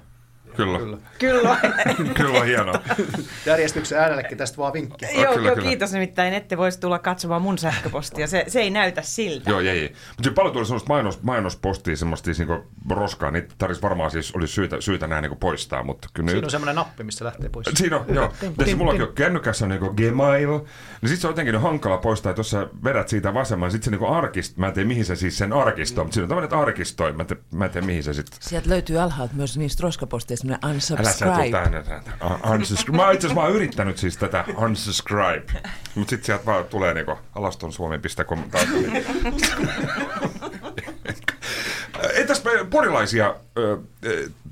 [0.56, 0.80] Kyllä.
[0.80, 0.98] Kyllä.
[1.20, 1.58] Kyllä.
[2.18, 2.82] Kyllä hienoa.
[3.46, 5.06] Järjestyksen äänellekin tästä vaan vinkki.
[5.06, 5.68] joo, kyllä, joo, kyllä.
[5.68, 8.28] kiitos nimittäin, ette voisi tulla katsomaan mun sähköpostia.
[8.28, 9.50] Se, se ei näytä siltä.
[9.50, 9.82] Joo, ei.
[9.90, 13.32] Mutta siinä paljon tuli semmoista mainos, mainospostia, semmoista siis niinku roskaa.
[13.32, 16.76] Niitä tarvitsisi varmaan siis olisi syytä, syytä nämä niinku poistaa, mutta kyllä Siinä on semmoinen
[16.76, 17.68] nappi, mistä lähtee pois.
[17.76, 18.34] Siinä on, joo.
[18.58, 20.60] Tässä mullakin on kännykässä on niinku Gmail,
[21.02, 23.92] niin sit se on jotenkin hankala poistaa, että jos sä vedät siitä vasemman, sit se
[23.92, 27.14] niinku arkist, mä en tiedä mihin se siis sen arkistoi, mutta siinä on tämmöinen, arkistoi,
[27.14, 28.28] mä en tiedä, mä en tiedä mihin se sit.
[28.40, 32.04] Sieltä löytyy alhaalta myös niistä roskaposteista semmoinen Älä sä tuu unsubscribe.
[32.26, 32.98] Uh, unsubscribe.
[32.98, 35.54] Mä oon itse asiassa mä oon yrittänyt siis tätä unsubscribe,
[35.96, 38.44] mutta sit sieltä vaan tulee niinku alastonsuomi.com.
[42.14, 43.36] Entäs me porilaisia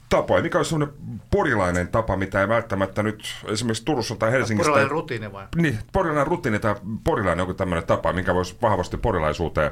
[0.10, 0.44] tapoja?
[0.44, 0.96] Mikä olisi semmoinen
[1.32, 4.70] porilainen tapa, mitä ei välttämättä nyt esimerkiksi Turussa tai Helsingissä...
[4.70, 5.46] Porilainen tai- rutiini vai?
[5.56, 9.72] Niin, porilainen rutiini tai porilainen joku tämmöinen tapa, minkä voisi vahvasti porilaisuuteen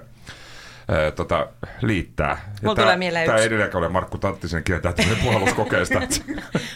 [0.87, 1.47] ää, tota,
[1.81, 2.53] liittää.
[2.61, 3.47] Mulla tulee mieleen Tämä yksi.
[3.47, 5.99] edelleenkään ole Markku Tanttisen kieltä tämmöinen puhalluskokeesta.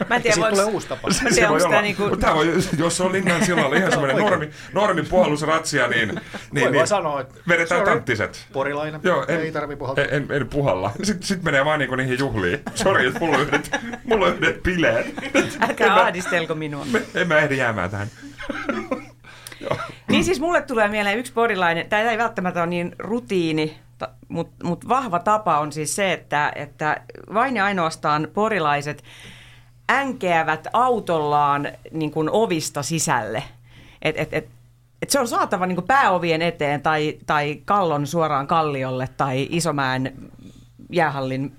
[0.10, 0.72] Mä en tiedä, siitä tulee voiko...
[0.72, 1.08] uusi tapa.
[1.24, 1.70] Mä tiedä, voi onko olla.
[1.76, 2.04] tämä niinku...
[2.08, 6.20] Mutta Tämä voi, jos se on Linnan sillalla ihan semmoinen normi, normi puhallusratsia, niin, niin,
[6.54, 7.94] Voi niin vaan sanoa, että vedetään sorry.
[7.94, 8.48] tanttiset.
[8.54, 10.04] Porilainen, Joo, en, ei tarvi puhaltaa.
[10.06, 10.92] En, en, en puhalla.
[11.04, 12.60] Sitten sit menee vaan niinku niihin juhliin.
[12.76, 13.72] Sori, että mulla on yhdet,
[14.04, 15.06] mulla on yhdet bileet.
[15.62, 16.86] Älkää En mä- ahdistelko minua.
[16.92, 18.08] Me- En mä ehdi jäämään tähän.
[20.10, 23.80] Niin siis mulle tulee mieleen yksi porilainen, tämä ei välttämättä ole niin rutiini,
[24.28, 27.02] mutta mut vahva tapa on siis se, että, että
[27.34, 29.04] vain ja ainoastaan porilaiset
[29.92, 33.44] änkeävät autollaan niin kuin ovista sisälle.
[34.02, 34.50] Et, et, et,
[35.02, 40.32] et se on saatava niin kuin pääovien eteen tai, tai kallon suoraan kalliolle tai Isomäen
[40.90, 41.56] jäähallin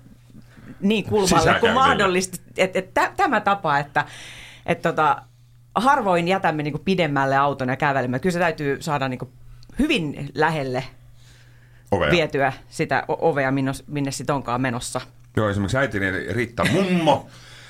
[0.81, 2.43] niin kulmalle kuin mahdollista.
[2.57, 4.05] Et, et, tä- tämä tapa, että
[4.67, 5.23] et tota,
[5.75, 8.19] harvoin jätämme niin kuin pidemmälle auton ja kävelemme.
[8.19, 9.33] Kyllä se täytyy saada niin kuin
[9.79, 10.85] hyvin lähelle
[11.93, 12.11] Ovea.
[12.11, 15.01] vietyä sitä ovea, minne, minne sitten onkaan menossa.
[15.37, 17.27] Joo, esimerkiksi äitini Riitta Mummo.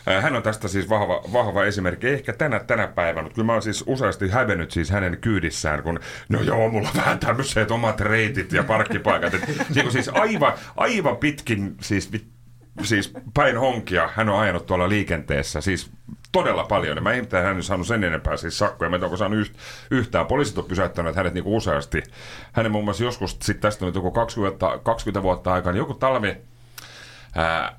[0.09, 2.09] Äh, Hän on tästä siis vahva, vahva esimerkki.
[2.09, 6.01] Ehkä tänä, tänä päivänä, mutta kyllä mä oon siis useasti hävennyt siis hänen kyydissään, kun
[6.29, 9.35] no joo, mulla on vähän tämmöiset omat reitit ja parkkipaikat.
[9.35, 12.11] Et, niin kuin siis aivan, aivan pitkin siis,
[12.83, 15.61] siis päin honkia hän on ajanut tuolla liikenteessä.
[15.61, 15.91] Siis
[16.33, 16.97] todella paljon.
[16.97, 18.91] Ja mä ihmettelen, hän ei saanut sen enempää siis sakkoja.
[18.91, 19.57] Mä en onko saanut yht,
[19.91, 20.27] yhtään.
[20.27, 22.03] Poliisit on pysäyttänyt hänet niin useasti.
[22.53, 26.37] Hänen muun muassa joskus, sit tästä on joku 20, 20 vuotta aikaa, niin joku talvi,
[27.37, 27.77] ää,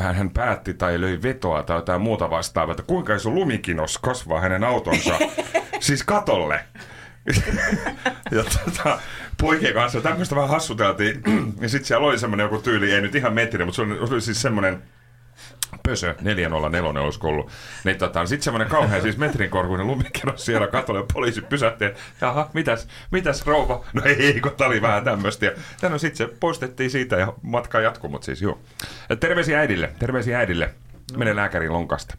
[0.00, 4.40] ää, hän päätti tai löi vetoa tai jotain muuta vastaavaa, että kuinka iso lumikinos kasvaa
[4.40, 5.18] hänen autonsa
[5.80, 6.64] siis katolle.
[8.36, 8.98] ja tota,
[9.40, 11.22] poikien kanssa tämmöistä vähän hassuteltiin.
[11.60, 14.20] ja sitten siellä oli semmoinen joku tyyli, ei nyt ihan metri, mutta se oli, oli
[14.20, 14.82] siis semmoinen
[15.86, 17.50] Pösö 404 olisiko ollut.
[17.84, 21.84] Niin tota, sitten semmoinen kauhean siis metrin korkuinen lumikerros siellä katolle poliisi pysähti.
[21.84, 23.84] ja, Jaha, mitäs, mitäs rouva?
[23.92, 25.46] No ei, kun tää oli vähän tämmöistä.
[25.46, 28.58] Ja ja no sitten se poistettiin siitä ja matka jatkuu, mutta siis joo.
[29.20, 30.74] Terveisiä äidille, terveisiä äidille.
[31.16, 32.16] Mene lääkärin lonkasta.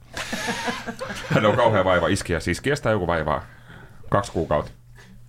[1.33, 2.39] Hän on kauhean vaiva iskiä.
[2.39, 3.45] Siis kestää joku vaivaa
[4.09, 4.71] kaksi kuukautta.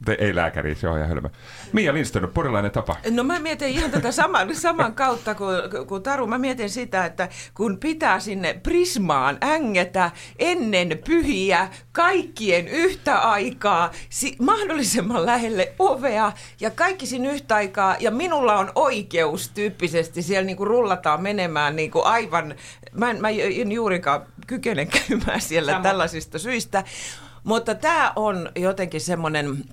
[0.05, 1.29] Te, ei lääkäri, se on ihan hölmö.
[1.73, 2.97] Mia Lindström, porilainen tapa.
[3.11, 6.27] No mä mietin ihan tätä saman, saman kautta kuin, kuin Taru.
[6.27, 14.37] Mä mietin sitä, että kun pitää sinne Prismaan ängetä ennen pyhiä kaikkien yhtä aikaa, si-
[14.41, 20.65] mahdollisimman lähelle ovea ja kaikki siinä yhtä aikaa ja minulla on oikeus tyyppisesti siellä niinku
[20.65, 22.55] rullataan menemään niinku aivan,
[22.93, 25.83] mä en, mä en juurikaan kykene käymään siellä Sama.
[25.83, 26.85] tällaisista syistä,
[27.45, 29.65] mutta tämä on jotenkin semmoinen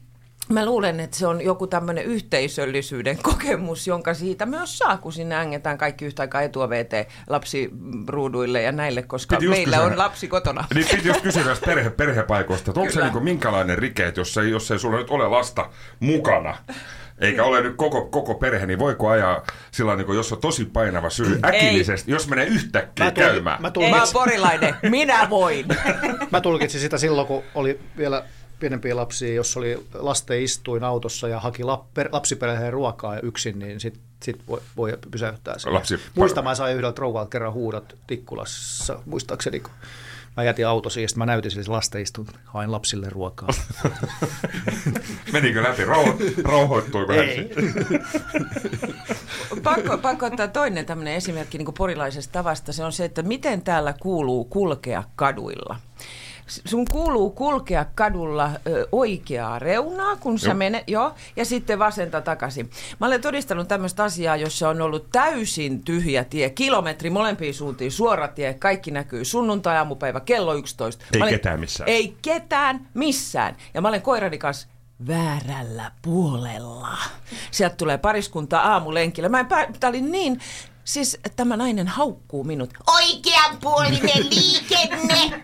[0.49, 5.35] Mä luulen, että se on joku tämmöinen yhteisöllisyyden kokemus, jonka siitä myös saa, kun sinne
[5.35, 6.89] ängetään kaikki yhtä aikaa etuoveet
[7.27, 9.91] lapsiruuduille ja näille, koska Piti meillä kysyä.
[9.91, 10.65] on lapsi kotona.
[10.73, 14.37] Niin piti just kysyä näistä perhe, perhepaikoista, että onko se niinku minkälainen rike, että jos
[14.37, 16.57] ei, jos ei sulla nyt ole lasta mukana,
[17.19, 21.09] eikä ole nyt koko, koko perhe, niin voiko ajaa sillä niin jos on tosi painava
[21.09, 23.61] syy äkillisesti, jos menee yhtäkkiä Mä, tulki, käymään?
[23.61, 25.65] mä, Mä tulkitsin, oon porilainen, minä voin.
[26.31, 28.23] mä tulkitsin sitä silloin, kun oli vielä
[28.59, 33.59] pienempiä lapsia, jos oli lasten istuin autossa ja haki lap, per, lapsiperheen ruokaa ja yksin,
[33.59, 35.73] niin sit, sit voi, voi pysäyttää sen.
[35.73, 39.71] Lapsi- Muista mä sain yhdeltä rouvalta kerran huudot Tikkulassa, muistaakseni, kun
[40.37, 43.49] mä jätin auto siihen, sitten mä näytin sille lasten istuin, hain lapsille ruokaa.
[45.33, 45.85] Menikö läpi?
[45.85, 47.21] Rauho, rauhoittuiko hän?
[47.29, 47.49] Ei.
[49.63, 52.73] Pakko, pakko ottaa toinen tämmöinen esimerkki niin kuin porilaisesta tavasta.
[52.73, 55.79] Se on se, että miten täällä kuuluu kulkea kaduilla.
[56.47, 60.55] Sun kuuluu kulkea kadulla ö, oikeaa reunaa, kun sä Joo.
[60.57, 62.69] menet, joo, ja sitten vasenta takaisin.
[62.99, 68.27] Mä olen todistanut tämmöistä asiaa, jossa on ollut täysin tyhjä tie, kilometri molempiin suuntiin, suora
[68.27, 71.05] tie, kaikki näkyy, sunnuntai, aamupäivä, kello 11.
[71.13, 71.89] Ei Mä olen- ketään missään.
[71.89, 73.55] Ei ketään missään.
[73.73, 74.67] Ja mä olen koirani kanssa
[75.07, 76.97] väärällä puolella.
[77.51, 79.29] Sieltä tulee pariskunta aamulenkillä.
[79.29, 79.67] Mä en pää...
[79.79, 80.39] Tää oli niin...
[80.85, 82.73] Siis tämä nainen haukkuu minut.
[82.87, 85.41] Oikeanpuolinen liikenne!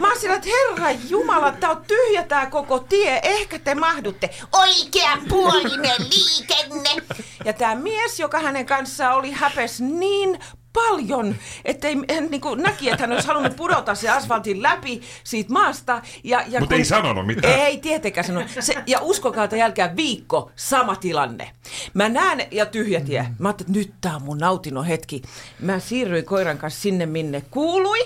[0.00, 3.20] Mä oon sillä, että herra jumala, tää on tyhjä tää koko tie.
[3.22, 4.30] Ehkä te mahdutte.
[4.52, 6.90] Oikeanpuolinen liikenne!
[7.44, 10.38] Ja tämä mies, joka hänen kanssaan oli, häpes niin
[10.72, 11.88] paljon, että
[12.30, 16.02] niin kuin näki, että hän olisi halunnut pudota se asfaltin läpi siitä maasta.
[16.24, 17.54] Ja, ja Mut kun- ei sanonut mitään.
[17.60, 18.50] Ei tietenkään sanonut.
[18.60, 21.50] Se, ja uskokaa, että jälkeen viikko, sama tilanne.
[21.94, 23.26] Mä näen, ja tyhjä tie.
[23.38, 25.22] Mä ajattelin, että nyt tää on mun nautinnon hetki.
[25.60, 27.98] Mä siirryin koiran kanssa sinne, minne kuului.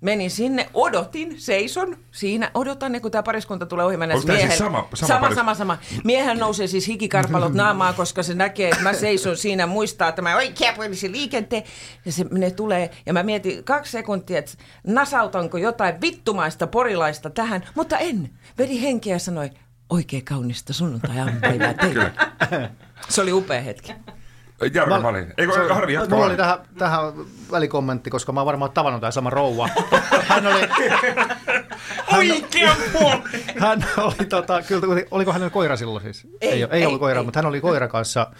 [0.00, 4.88] Menin sinne, odotin, seison siinä, odotan, ne, kun tämä pariskunta tulee ohi tää siis sama-
[4.94, 5.78] sama sama, paris- sama, sama.
[6.04, 11.12] Miehen nousee siis hikikarpalot naamaa, koska se näkee, että mä seison siinä, muistaa tämä oikeapuolisen
[11.12, 11.62] liikenteen.
[12.04, 14.52] Ja se ne tulee, ja mä mietin kaksi sekuntia, että
[14.86, 18.30] nasautanko jotain vittumaista porilaista tähän, mutta en.
[18.58, 19.50] Vedi henkeä ja sanoi,
[19.90, 22.12] oikein kaunista sunnuntai-aamupäivää teille.
[23.08, 23.92] Se oli upea hetki.
[24.74, 25.34] Jarmo Malin.
[25.38, 27.00] Eikö, Se- Harvi, jatka Mulla oli tähän, tähän
[27.50, 29.68] välikommentti, koska mä oon varmaan tavannut tämän sama rouva.
[30.28, 30.68] Hän oli,
[32.16, 32.76] Oikean
[33.60, 36.26] hän oli tota, kyllä, oliko hänellä koira silloin siis?
[36.40, 37.24] Ei, ei, ei ei, ollut koira, ei.
[37.24, 38.30] mutta hän oli koira kanssa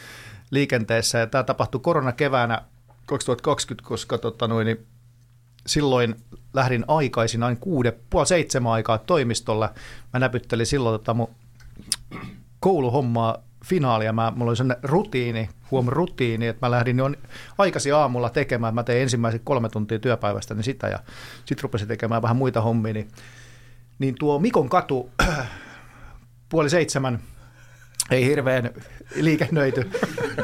[0.50, 2.62] liikenteessä ja tämä tapahtui koronakeväänä
[3.06, 4.86] 2020, koska tota, noin, niin
[5.66, 6.16] silloin
[6.54, 9.68] lähdin aikaisin, noin kuude, puoli seitsemän aikaa toimistolle.
[10.12, 11.30] Mä näpyttelin silloin tota mun
[12.60, 14.12] kouluhommaa finaalia.
[14.12, 17.10] Mä, mulla oli sellainen rutiini, huom rutiini, että mä lähdin jo
[17.58, 18.74] aikaisin aamulla tekemään.
[18.74, 20.98] Mä tein ensimmäiset kolme tuntia työpäivästä niin sitä ja
[21.44, 22.92] sitten rupesin tekemään vähän muita hommia.
[22.92, 23.08] Niin,
[23.98, 25.10] niin tuo Mikon katu
[26.48, 27.20] puoli seitsemän
[28.10, 28.70] ei hirveän
[29.14, 29.90] liikennöity.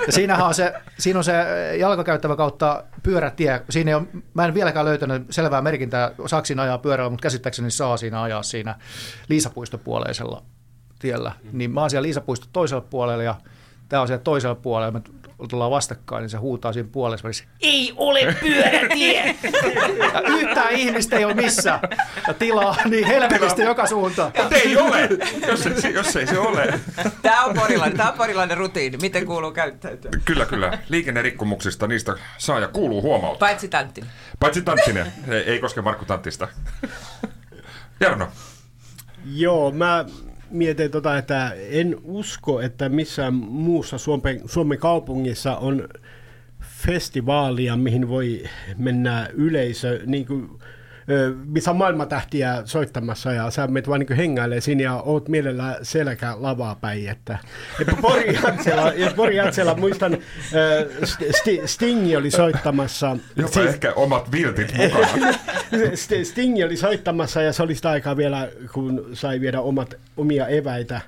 [0.07, 1.33] Ja siinähän on se, siinä on se
[1.79, 3.62] jalkakäyttävä kautta pyörätie.
[3.70, 7.70] Siinä ei ole, mä en vieläkään löytänyt selvää merkintää, saako siinä ajaa pyörällä, mutta käsittääkseni
[7.70, 8.79] saa siinä ajaa siinä
[9.29, 10.42] Liisapuistopuoleisella
[11.03, 11.33] tiellä.
[11.53, 13.35] Niin mä oon siellä Liisapuiston toisella puolella ja
[13.88, 14.91] tämä on siellä toisella puolella.
[14.91, 15.01] Me
[15.49, 19.37] tullaan vastakkain, niin se huutaa siinä puolessa välissä, ei ole pyörätie!
[20.15, 21.81] ja yhtään ihmistä ei ole missään.
[22.29, 24.33] Ja tilaa niin helvetistä joka suuntaan.
[24.38, 25.09] Mutta ei ole,
[25.49, 26.81] jos ei, jos ei se ole.
[27.23, 28.97] Tämä on porilainen, tämä on porilainen rutiini.
[28.97, 30.11] Miten kuuluu käyttäytyä?
[30.25, 30.79] Kyllä, kyllä.
[30.88, 33.49] Liikennerikkomuksista niistä saa ja kuuluu huomauttaa.
[33.49, 34.11] Paitsi Tanttinen.
[34.41, 35.12] Paitsi Tanttinen.
[35.29, 36.49] Ei, ei koske Markku Tanttista.
[38.01, 38.29] Jarno.
[39.25, 40.05] Joo, mä
[40.53, 45.88] mietin tota, että en usko, että missään muussa Suomen, Suomen kaupungissa on
[46.61, 48.45] festivaalia, mihin voi
[48.79, 50.59] mennä yleisö, niin kuin,
[51.46, 56.35] missä on maailmatähtiä soittamassa ja sä menet vaan niin hengailee sinne ja oot mielellä selkä
[56.37, 57.09] lavaa päin.
[57.09, 57.38] Että,
[57.79, 60.18] ja Pori Jatsela, ja Pori Jatsela muistan,
[61.05, 63.16] St- Sting oli soittamassa.
[63.37, 65.33] Jopa siis, ehkä omat viltit mukana.
[66.25, 71.01] Sting oli soittamassa ja se oli sitä aikaa vielä, kun sai viedä omat, omia eväitä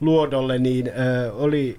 [0.00, 1.78] luodolle, niin äh, oli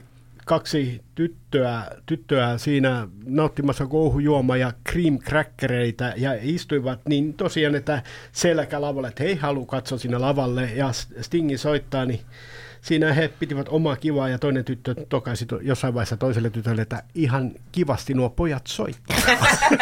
[0.50, 8.82] kaksi tyttöä, tyttöä siinä nauttimassa kouhujuoma ja cream crackereita ja istuivat niin tosiaan, että selkä
[8.82, 12.20] lavalle, että he ei halua katsoa sinne lavalle ja Stingi soittaa, niin
[12.82, 17.52] siinä he pitivät omaa kivaa ja toinen tyttö tokaisi jossain vaiheessa toiselle tytölle, että ihan
[17.72, 19.18] kivasti nuo pojat soittaa.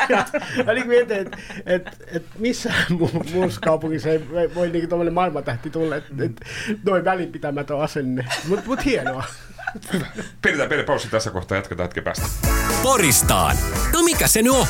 [0.09, 0.25] ja,
[0.65, 4.21] ja niin mietin, että et, et missään mu- muussa kaupungissa ei
[4.55, 6.31] voi niin tuollainen maailmantähti tulla, että et,
[6.85, 9.23] noin välinpitämätön asenne, mutta mut hienoa.
[10.41, 12.25] Pidetään pieni paussi tässä kohtaa, jatketaan hetken päästä.
[12.83, 13.55] Poristaan.
[13.93, 14.67] No mikä se nyt on?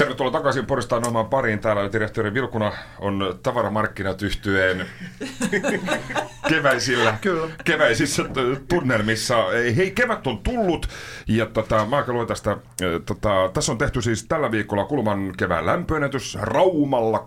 [0.00, 1.58] Tervetuloa takaisin Poristaan omaan pariin.
[1.58, 4.86] Täällä direktori Vilkuna on tavaramarkkinat yhtyeen
[6.48, 7.48] keväisillä, Kyllä.
[7.64, 8.24] keväisissä
[8.68, 9.36] tunnelmissa.
[9.76, 10.88] Hei, kevät on tullut
[11.28, 12.56] ja tota, mä luen tästä.
[13.06, 17.24] Tota, tässä on tehty siis tällä viikolla kulman kevään lämpöennätys Raumalla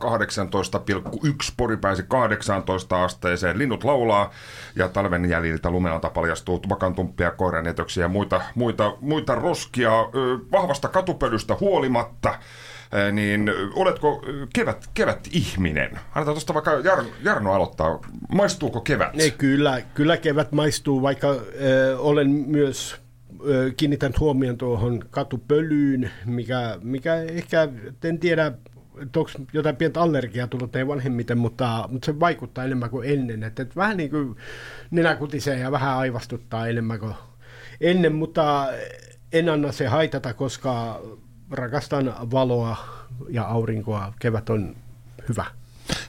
[1.11, 3.57] 18,1, Pori pääsi 18 asteeseen.
[3.57, 4.31] Linnut laulaa
[4.75, 9.91] ja talven jäljiltä lumelta paljastuu tupakantumppia, koiranetöksiä ja muita, muita, muita roskia
[10.51, 12.39] vahvasta katupölystä huolimatta
[13.11, 15.91] niin oletko kevät, kevät ihminen?
[15.91, 17.99] Annetaan tuosta vaikka Jar, Jarno aloittaa.
[18.33, 19.13] Maistuuko kevät?
[19.13, 21.37] Ne, kyllä, kyllä kevät maistuu, vaikka äh,
[21.97, 22.95] olen myös
[23.31, 27.67] äh, kiinnitän huomioon tuohon katupölyyn, mikä, mikä ehkä,
[28.03, 28.51] en tiedä,
[28.97, 33.43] onko jotain pientä allergiaa tullut teidän vanhemmiten, mutta, mutta se vaikuttaa enemmän kuin ennen.
[33.43, 34.35] Että, että vähän niin kuin
[34.91, 37.13] nenäkutisee ja vähän aivastuttaa enemmän kuin
[37.81, 38.67] ennen, mutta
[39.33, 41.01] en anna se haitata, koska
[41.53, 42.77] rakastan valoa
[43.29, 44.13] ja aurinkoa.
[44.19, 44.75] Kevät on
[45.29, 45.45] hyvä.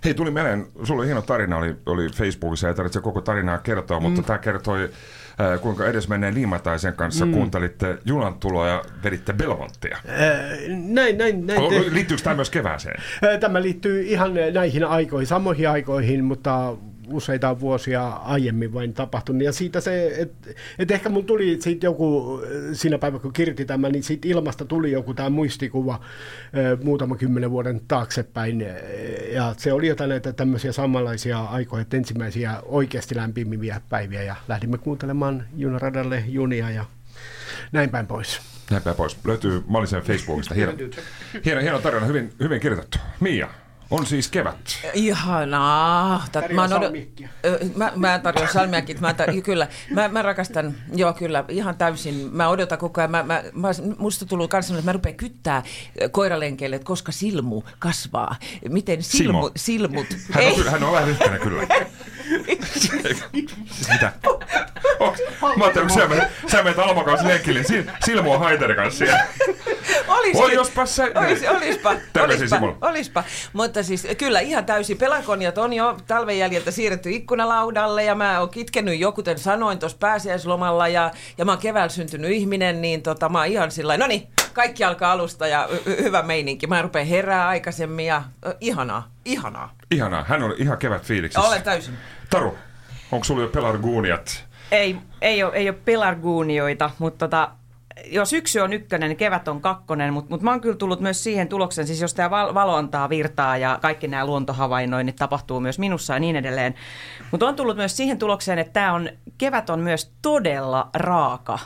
[0.04, 4.00] Hei, tuli mieleen, sulla oli hieno tarina, oli, oli Facebookissa, ei tarvitse koko tarinaa kertoa,
[4.00, 4.24] mutta mm.
[4.24, 7.32] tämä kertoi, äh, kuinka edesmenneen Liimataisen kanssa mm.
[7.32, 9.98] kuuntelitte junan tuloa ja veditte Belmonttia.
[10.08, 11.60] Äh, näin, näin, näin.
[11.68, 11.94] Te...
[11.94, 13.02] Liittyykö tämä myös kevääseen?
[13.24, 16.76] Äh, tämä liittyy ihan näihin aikoihin, samoihin aikoihin, mutta
[17.08, 19.42] useita vuosia aiemmin vain tapahtunut.
[19.42, 22.40] Ja siitä se, että et ehkä mun tuli siitä joku,
[22.72, 26.00] siinä päivänä kun kirjoitin tämän, niin siitä ilmasta tuli joku tämä muistikuva
[26.82, 28.66] muutama kymmenen vuoden taaksepäin.
[29.32, 34.22] Ja se oli jotain näitä tämmöisiä samanlaisia aikoja, että ensimmäisiä oikeasti lämpimiä päiviä.
[34.22, 36.84] Ja lähdimme kuuntelemaan junaradalle junia ja
[37.72, 38.40] näin päin pois.
[38.70, 39.16] Näin päin pois.
[39.24, 40.54] Löytyy Malisen Facebookista.
[40.54, 40.72] Hieno,
[41.44, 42.98] hieno, hieno tarina, hyvin, hyvin kirjoitettu.
[43.20, 43.48] Mia,
[43.94, 44.56] on siis kevät.
[44.94, 46.24] Ihanaa.
[46.32, 46.92] Tät, mä, odot...
[47.76, 48.96] mä, mä tarjoan salmiakin.
[49.00, 49.28] Mä tar...
[49.42, 49.68] kyllä.
[49.90, 52.28] Mä, mä, rakastan, joo kyllä, ihan täysin.
[52.32, 53.10] Mä odotan koko ajan.
[53.10, 55.62] Mä, mä, mä, musta tullut kanssa, että mä rupean kyttää
[56.10, 58.36] koiralenkeille, että koska silmu kasvaa.
[58.68, 60.06] Miten silmu, silmut...
[60.30, 61.62] Hän on, hän on vähän yhtenä kyllä.
[63.92, 64.12] Mitä?
[65.56, 67.62] Mä ajattelin, kun sä menet, sä menet Alman kanssa lenkille,
[68.04, 69.26] silmu on Haiderin kanssa siellä.
[70.34, 71.12] Oi, jospa se...
[71.14, 73.24] Olis, olispa, olispa, olispa.
[73.52, 74.98] Mutta siis kyllä ihan täysin.
[74.98, 79.98] Pelakoniat on jo talven jäljiltä siirretty ikkunalaudalle ja mä oon kitkenyt jo, kuten sanoin, tuossa
[79.98, 84.06] pääsiäislomalla ja, ja mä oon keväällä syntynyt ihminen, niin tota, mä oon ihan sillä no
[84.06, 86.66] niin, kaikki alkaa alusta ja hyvä meininki.
[86.66, 89.74] Mä rupean herää aikaisemmin ja uh, ihanaa, ihanaa.
[89.90, 91.48] Ihanaa, hän oli ihan kevät fiiliksissä.
[91.48, 91.94] Olen täysin.
[92.30, 92.58] Taru,
[93.12, 94.44] onko sulla jo pelarguuniat?
[94.70, 97.50] Ei, ei ole, ei ole pelarguunioita, mutta tota,
[98.06, 101.24] joo, syksy on ykkönen, niin kevät on kakkonen, mutta mut mä oon kyllä tullut myös
[101.24, 106.14] siihen tulokseen, siis jos tämä valo antaa virtaa ja kaikki nämä luontohavainnoinnit tapahtuu myös minussa
[106.14, 106.74] ja niin edelleen.
[107.30, 109.08] Mutta on tullut myös siihen tulokseen, että tämä on,
[109.38, 111.58] kevät on myös todella raaka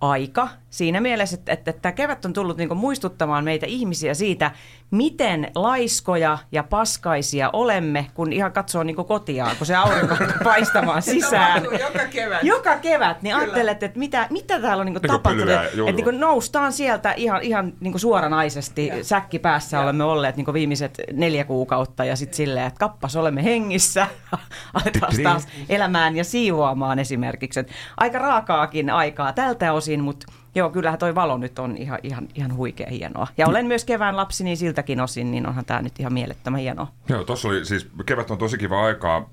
[0.00, 4.50] aika siinä mielessä, että, että, että tämä kevät on tullut niin muistuttamaan meitä ihmisiä siitä,
[4.90, 11.64] miten laiskoja ja paskaisia olemme, kun ihan katsoo niin kotiaan, kun se aurinko paistamaan sisään.
[11.64, 12.42] Joka kevät.
[12.42, 15.46] Joka kevät, niin ajattelet, että mitä, mitä täällä on niin Niin tapahtunut.
[15.46, 20.52] pylvää, Että juu, niin noustaan sieltä ihan, ihan niin suoranaisesti, säkki päässä olemme olleet niin
[20.52, 24.06] viimeiset neljä kuukautta ja sitten silleen, että kappas olemme hengissä,
[24.74, 27.60] aletaan taas elämään ja siivoamaan esimerkiksi.
[27.60, 32.28] Et aika raakaakin aikaa tältä osin, mutta Joo, kyllähän toi valo nyt on ihan, ihan,
[32.34, 33.26] ihan huikea hienoa.
[33.36, 36.92] Ja olen myös kevään lapsi, niin siltäkin osin, niin onhan tämä nyt ihan mielettömän hienoa.
[37.08, 39.30] Joo, tuossa oli siis, kevät on tosi kiva aikaa,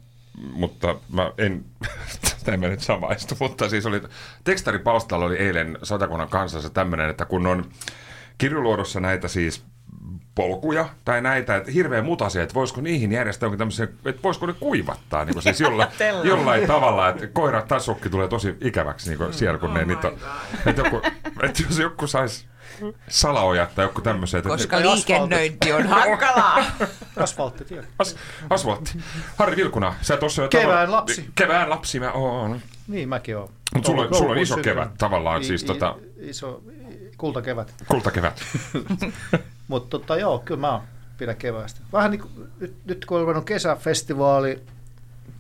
[0.54, 1.66] mutta mä en,
[2.46, 4.02] tämä mä nyt samaistu, mutta siis oli,
[4.44, 7.66] tekstaripalstalla oli eilen Satakunnan kansassa tämmöinen, että kun on
[8.38, 9.64] kirjuluodossa näitä siis
[10.36, 14.54] polkuja tai näitä, että hirveä mutasia, että voisiko niihin järjestää jonkin tämmöisen, että voisiko ne
[14.60, 15.92] kuivattaa, niin kuin siis jolla,
[16.24, 20.08] jollain tavalla, että koira tai sukki tulee tosi ikäväksi niin kuin siellä, kun ne niitä
[20.08, 20.14] on,
[20.66, 21.02] että, joku,
[21.44, 22.46] että jos joku saisi
[23.08, 24.96] salaojat tai joku tämmöiset, että Koska asfaltit.
[25.10, 26.58] liikennöinti on hankalaa.
[27.24, 27.84] Asfalttitie.
[28.00, 28.16] As,
[28.50, 28.92] asfaltti.
[29.36, 31.30] Harri Vilkuna, sä tuossa jo Kevään tava- lapsi.
[31.36, 32.60] Kevään lapsi mä oon.
[32.88, 33.50] Niin mäkin oon.
[33.76, 34.78] Mut sulla on- sulla on iso syntynyt.
[34.78, 36.62] kevät tavallaan, I- siis i- tota- Iso
[37.18, 37.74] kultakevät.
[37.88, 38.42] Kultakevät.
[39.68, 40.82] Mutta tota, joo, kyllä mä
[41.18, 41.80] pidän keväästä.
[41.94, 44.62] Vähän niin kuin, nyt, nyt kun on ruvennut kesäfestivaali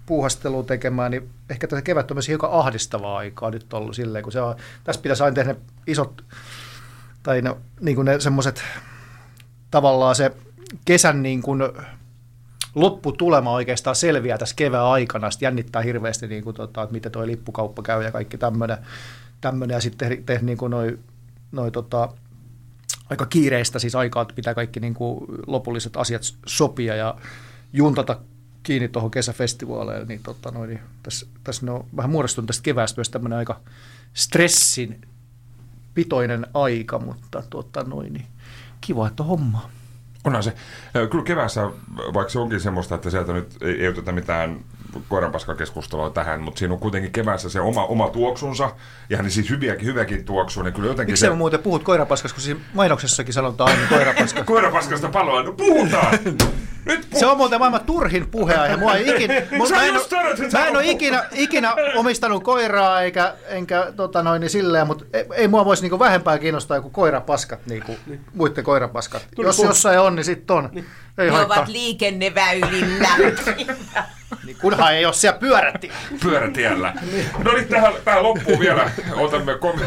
[0.05, 4.31] puuhastelua tekemään, niin ehkä tätä kevät on myös hiukan ahdistavaa aikaa nyt ollut silleen, kun
[4.31, 6.23] se on, tässä pitäisi aina tehdä ne isot,
[7.23, 8.63] tai no, niin kuin ne semmoiset,
[9.71, 10.31] tavallaan se
[10.85, 11.63] kesän niin kuin
[12.75, 15.31] lopputulema oikeastaan selviää tässä kevään aikana.
[15.31, 18.77] Sitten jännittää hirveästi, niin kuin, tota, että miten tuo lippukauppa käy ja kaikki tämmöinen.
[19.41, 19.75] tämmöinen.
[19.75, 20.99] Ja sitten tehdä tehdä niin kuin noi,
[21.51, 22.09] noi, tota,
[23.09, 27.15] aika kiireistä siis aikaa, että pitää kaikki niin kuin lopulliset asiat sopia ja
[27.73, 28.19] juntata
[28.63, 33.09] kiinni tuohon kesäfestivaaleille, niin, tota, noin, niin tässä, tässä on vähän muodostunut tästä keväästä myös
[33.09, 33.59] tämmöinen aika
[34.13, 35.01] stressin
[35.93, 38.25] pitoinen aika, mutta tota, noin, niin
[38.81, 39.69] kiva, että on hommaa.
[40.23, 40.53] Onhan se.
[41.11, 41.61] Kyllä keväässä,
[42.13, 44.59] vaikka se onkin semmoista, että sieltä nyt ei, ei oteta mitään
[45.09, 48.71] koiranpaskakeskustelua tähän, mutta siinä on kuitenkin keväässä se oma, oma tuoksunsa,
[49.09, 51.29] ja niin siis hyviäkin, hyväkin tuoksua, niin kyllä jotenkin Miksi se...
[51.33, 54.43] muuten puhut koirapaskasta, kun siinä mainoksessakin sanotaan aina koirapaska?
[54.43, 56.17] Koirapaskasta paloa, no puhutaan!
[56.85, 58.77] Nyt puh- Se on muuten maailman turhin puheenaihe.
[58.77, 59.93] Mua ei ikinä, mun, Sä mä, en
[60.53, 65.25] mä en ole ikinä, ikinä omistanut koiraa eikä, enkä tota noin, niin silleen, mutta ei,
[65.33, 67.95] ei mua voisi niinku vähempää kiinnostaa kuin koirapaskat, niinku,
[68.33, 69.27] muiden koirapaskat.
[69.35, 70.69] Tuli Jos puh- jossain on, niin sitten on.
[71.17, 71.57] Ei Ne haittaa.
[71.57, 73.07] ovat liikenneväylillä.
[74.45, 75.91] Niin, kunhan ei ole siellä pyörätti.
[76.21, 76.93] pyörätiellä.
[77.43, 79.79] No niin, tähän, tähän loppuun vielä otamme kom-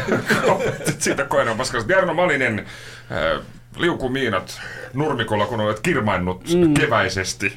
[0.45, 1.91] kommentit siitä koiranpaskasta.
[1.93, 3.45] Jarno Malinen, äh,
[3.77, 4.61] liukumiinat
[4.93, 6.73] nurmikolla, kun olet kirmainnut mm.
[6.73, 7.53] keväisesti.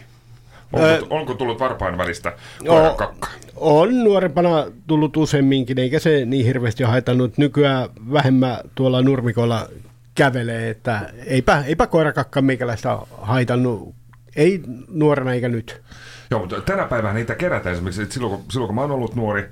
[0.73, 2.33] Onko, Ö- onko tullut varpain välistä
[2.67, 3.31] koiran kakkaa?
[3.57, 7.39] On nuorempana tullut useamminkin, eikä se niin hirveästi haitannut.
[7.39, 9.69] Nykyään vähemmän tuolla nurmikolla
[10.15, 13.95] kävelee, että eipä, eipä koirakakka meikäläistä haitannut.
[14.37, 15.83] Ei nuorena eikä nyt.
[16.33, 19.15] Joo, mutta tänä päivänä niitä kerätään esimerkiksi, että silloin, kun, silloin kun mä oon ollut
[19.15, 19.45] nuori,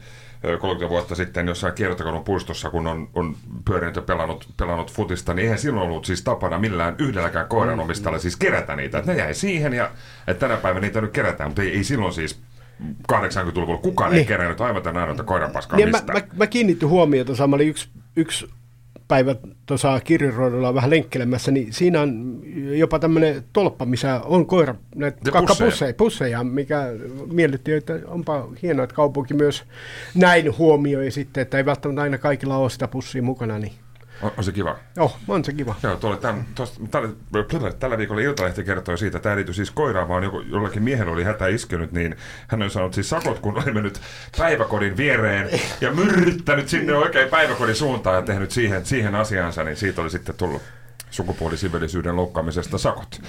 [0.44, 5.34] ö, 30 vuotta sitten jossain kiertokoulun puistossa, kun on, on pyörinyt ja pelannut, pelannut futista,
[5.34, 8.98] niin eihän silloin ollut siis tapana millään yhdelläkään koiranomistajalla siis kerätä niitä.
[8.98, 9.90] Että ne jäi siihen ja
[10.26, 12.40] että tänä päivänä niitä nyt kerätään, mutta ei, ei silloin siis
[13.12, 14.26] 80-luvulla kukaan ei Niin.
[14.28, 16.18] kerännyt aivan tämän ainoata koiranpaskaa Niin mä, mistään.
[16.18, 18.48] mä, mä kiinnitin huomiota, mä olin yksi, yksi
[19.10, 19.34] päivä
[19.66, 22.40] tuossa kirjaruodolla vähän lenkkelemässä, niin siinä on
[22.78, 25.94] jopa tämmöinen tolppa, missä on koira, näitä Ja kakkapusseja, pusseja.
[25.94, 26.82] pusseja, mikä
[27.32, 29.64] miellytti, että onpa hienoa, että kaupunki myös
[30.14, 33.72] näin huomioi sitten, että ei välttämättä aina kaikilla ole sitä pussia mukana, niin
[34.22, 34.76] On, on se kiva.
[34.98, 35.74] oh, on se kiva.
[35.82, 37.08] Joo, tuolla, tämän, tosta, tällä,
[37.78, 41.24] tällä viikolla Iltalehti kertoi siitä, että tämä liittyy siis koiraan, vaan joku, jollakin miehellä oli
[41.24, 42.16] hätä iskenyt, niin
[42.48, 44.00] hän on saanut siis sakot, kun oli mennyt
[44.38, 50.00] päiväkodin viereen ja myrryttänyt sinne oikein päiväkodin suuntaan ja tehnyt siihen, siihen asiansa, niin siitä
[50.00, 50.62] oli sitten tullut
[51.10, 53.22] sukupuolisiveellisyyden loukkaamisesta sakot.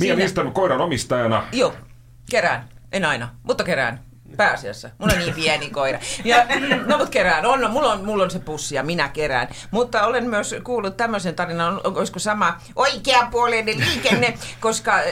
[0.00, 1.74] Mia Niistön koiran omistajana, Joo,
[2.30, 2.68] kerään.
[2.92, 4.05] En aina, mutta kerään.
[4.36, 4.90] Pääasiassa.
[4.98, 5.98] Mulla on niin pieni koira.
[6.24, 6.36] Ja,
[6.86, 7.46] no mutta kerään.
[7.46, 9.48] On, no, mulla, on, mulla on se pussi ja minä kerään.
[9.70, 15.02] Mutta olen myös kuullut tämmöisen tarinan, olisiko sama oikeapuoleinen liikenne, koska äh,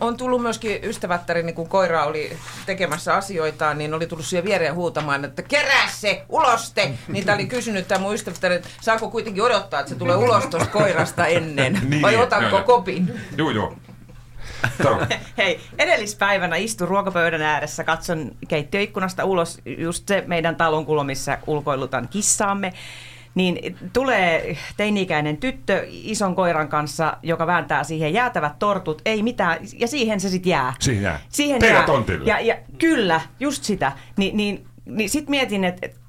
[0.00, 5.24] on tullut myöskin ystävättärini, kun koira oli tekemässä asioitaan, niin oli tullut siihen viereen huutamaan,
[5.24, 6.92] että kerää se, uloste.
[7.08, 10.70] Niin oli kysynyt tämä mun ystävättäri, että saako kuitenkin odottaa, että se tulee ulos tuosta
[10.70, 12.62] koirasta ennen, Niin, vai otanko joo.
[12.62, 13.20] kopin?
[13.36, 13.74] joo joo,
[15.38, 22.08] Hei, edellispäivänä istun ruokapöydän ääressä, katson keittiöikkunasta ulos, just se meidän talon kulo, missä ulkoilutan
[22.08, 22.72] kissaamme.
[23.34, 29.88] niin tulee teini-ikäinen tyttö ison koiran kanssa, joka vääntää siihen jäätävät tortut, ei mitään, ja
[29.88, 30.74] siihen se sitten jää.
[30.80, 31.20] Siihen jää.
[31.28, 31.86] Siihen Teidän jää.
[31.86, 32.26] tontille.
[32.26, 33.92] Ja, ja, kyllä, just sitä.
[34.16, 36.01] Ni, niin, niin sitten mietin, että et,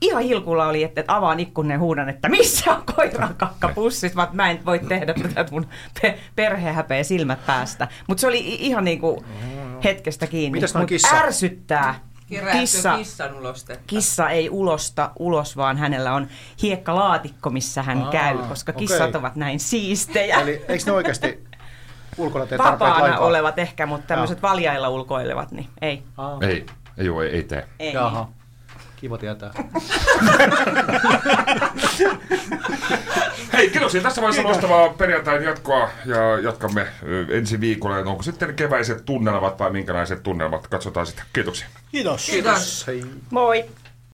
[0.00, 4.50] ihan hilkulla oli, että, avaan ikkunen ja huudan, että missä on koiran kakkapussit, vaan mä
[4.50, 5.66] en voi tehdä tätä, että mun
[6.02, 7.88] pe- perhe häpeä silmät päästä.
[8.08, 9.24] Mutta se oli ihan niin kuin
[9.84, 10.56] hetkestä kiinni.
[10.56, 11.16] Mitäs Mut kissa?
[11.16, 11.94] Ärsyttää.
[12.52, 13.82] Kissa, kissan ulostetta?
[13.86, 16.28] kissa ei ulosta ulos, vaan hänellä on
[16.62, 18.86] hiekkalaatikko, missä hän Aa, käy, koska okei.
[18.86, 20.40] kissat ovat näin siistejä.
[20.40, 21.44] Eli eikö ne oikeasti
[22.18, 26.02] ulkona tee Vapaana olevat ehkä, mutta tämmöiset valjailla ulkoilevat, niin ei.
[26.16, 26.66] Aa, Ei,
[26.98, 27.68] ei, oo, ei, ei tee.
[27.78, 27.92] ei.
[27.92, 28.28] Jaha.
[28.96, 29.50] Kiva tietää.
[33.52, 36.86] Hei, kiitoksia tässä vaiheessa loistavaa perjantain jatkoa ja jatkamme
[37.30, 37.96] ensi viikolla.
[37.96, 40.66] Onko sitten keväiset tunnelmat vai minkälaiset tunnelmat?
[40.66, 41.22] Katsotaan sitä.
[41.32, 41.66] Kiitoksia.
[41.92, 42.26] Kiitos.
[42.26, 42.86] Kiitos.
[42.86, 43.04] Hei.
[43.30, 43.64] Moi!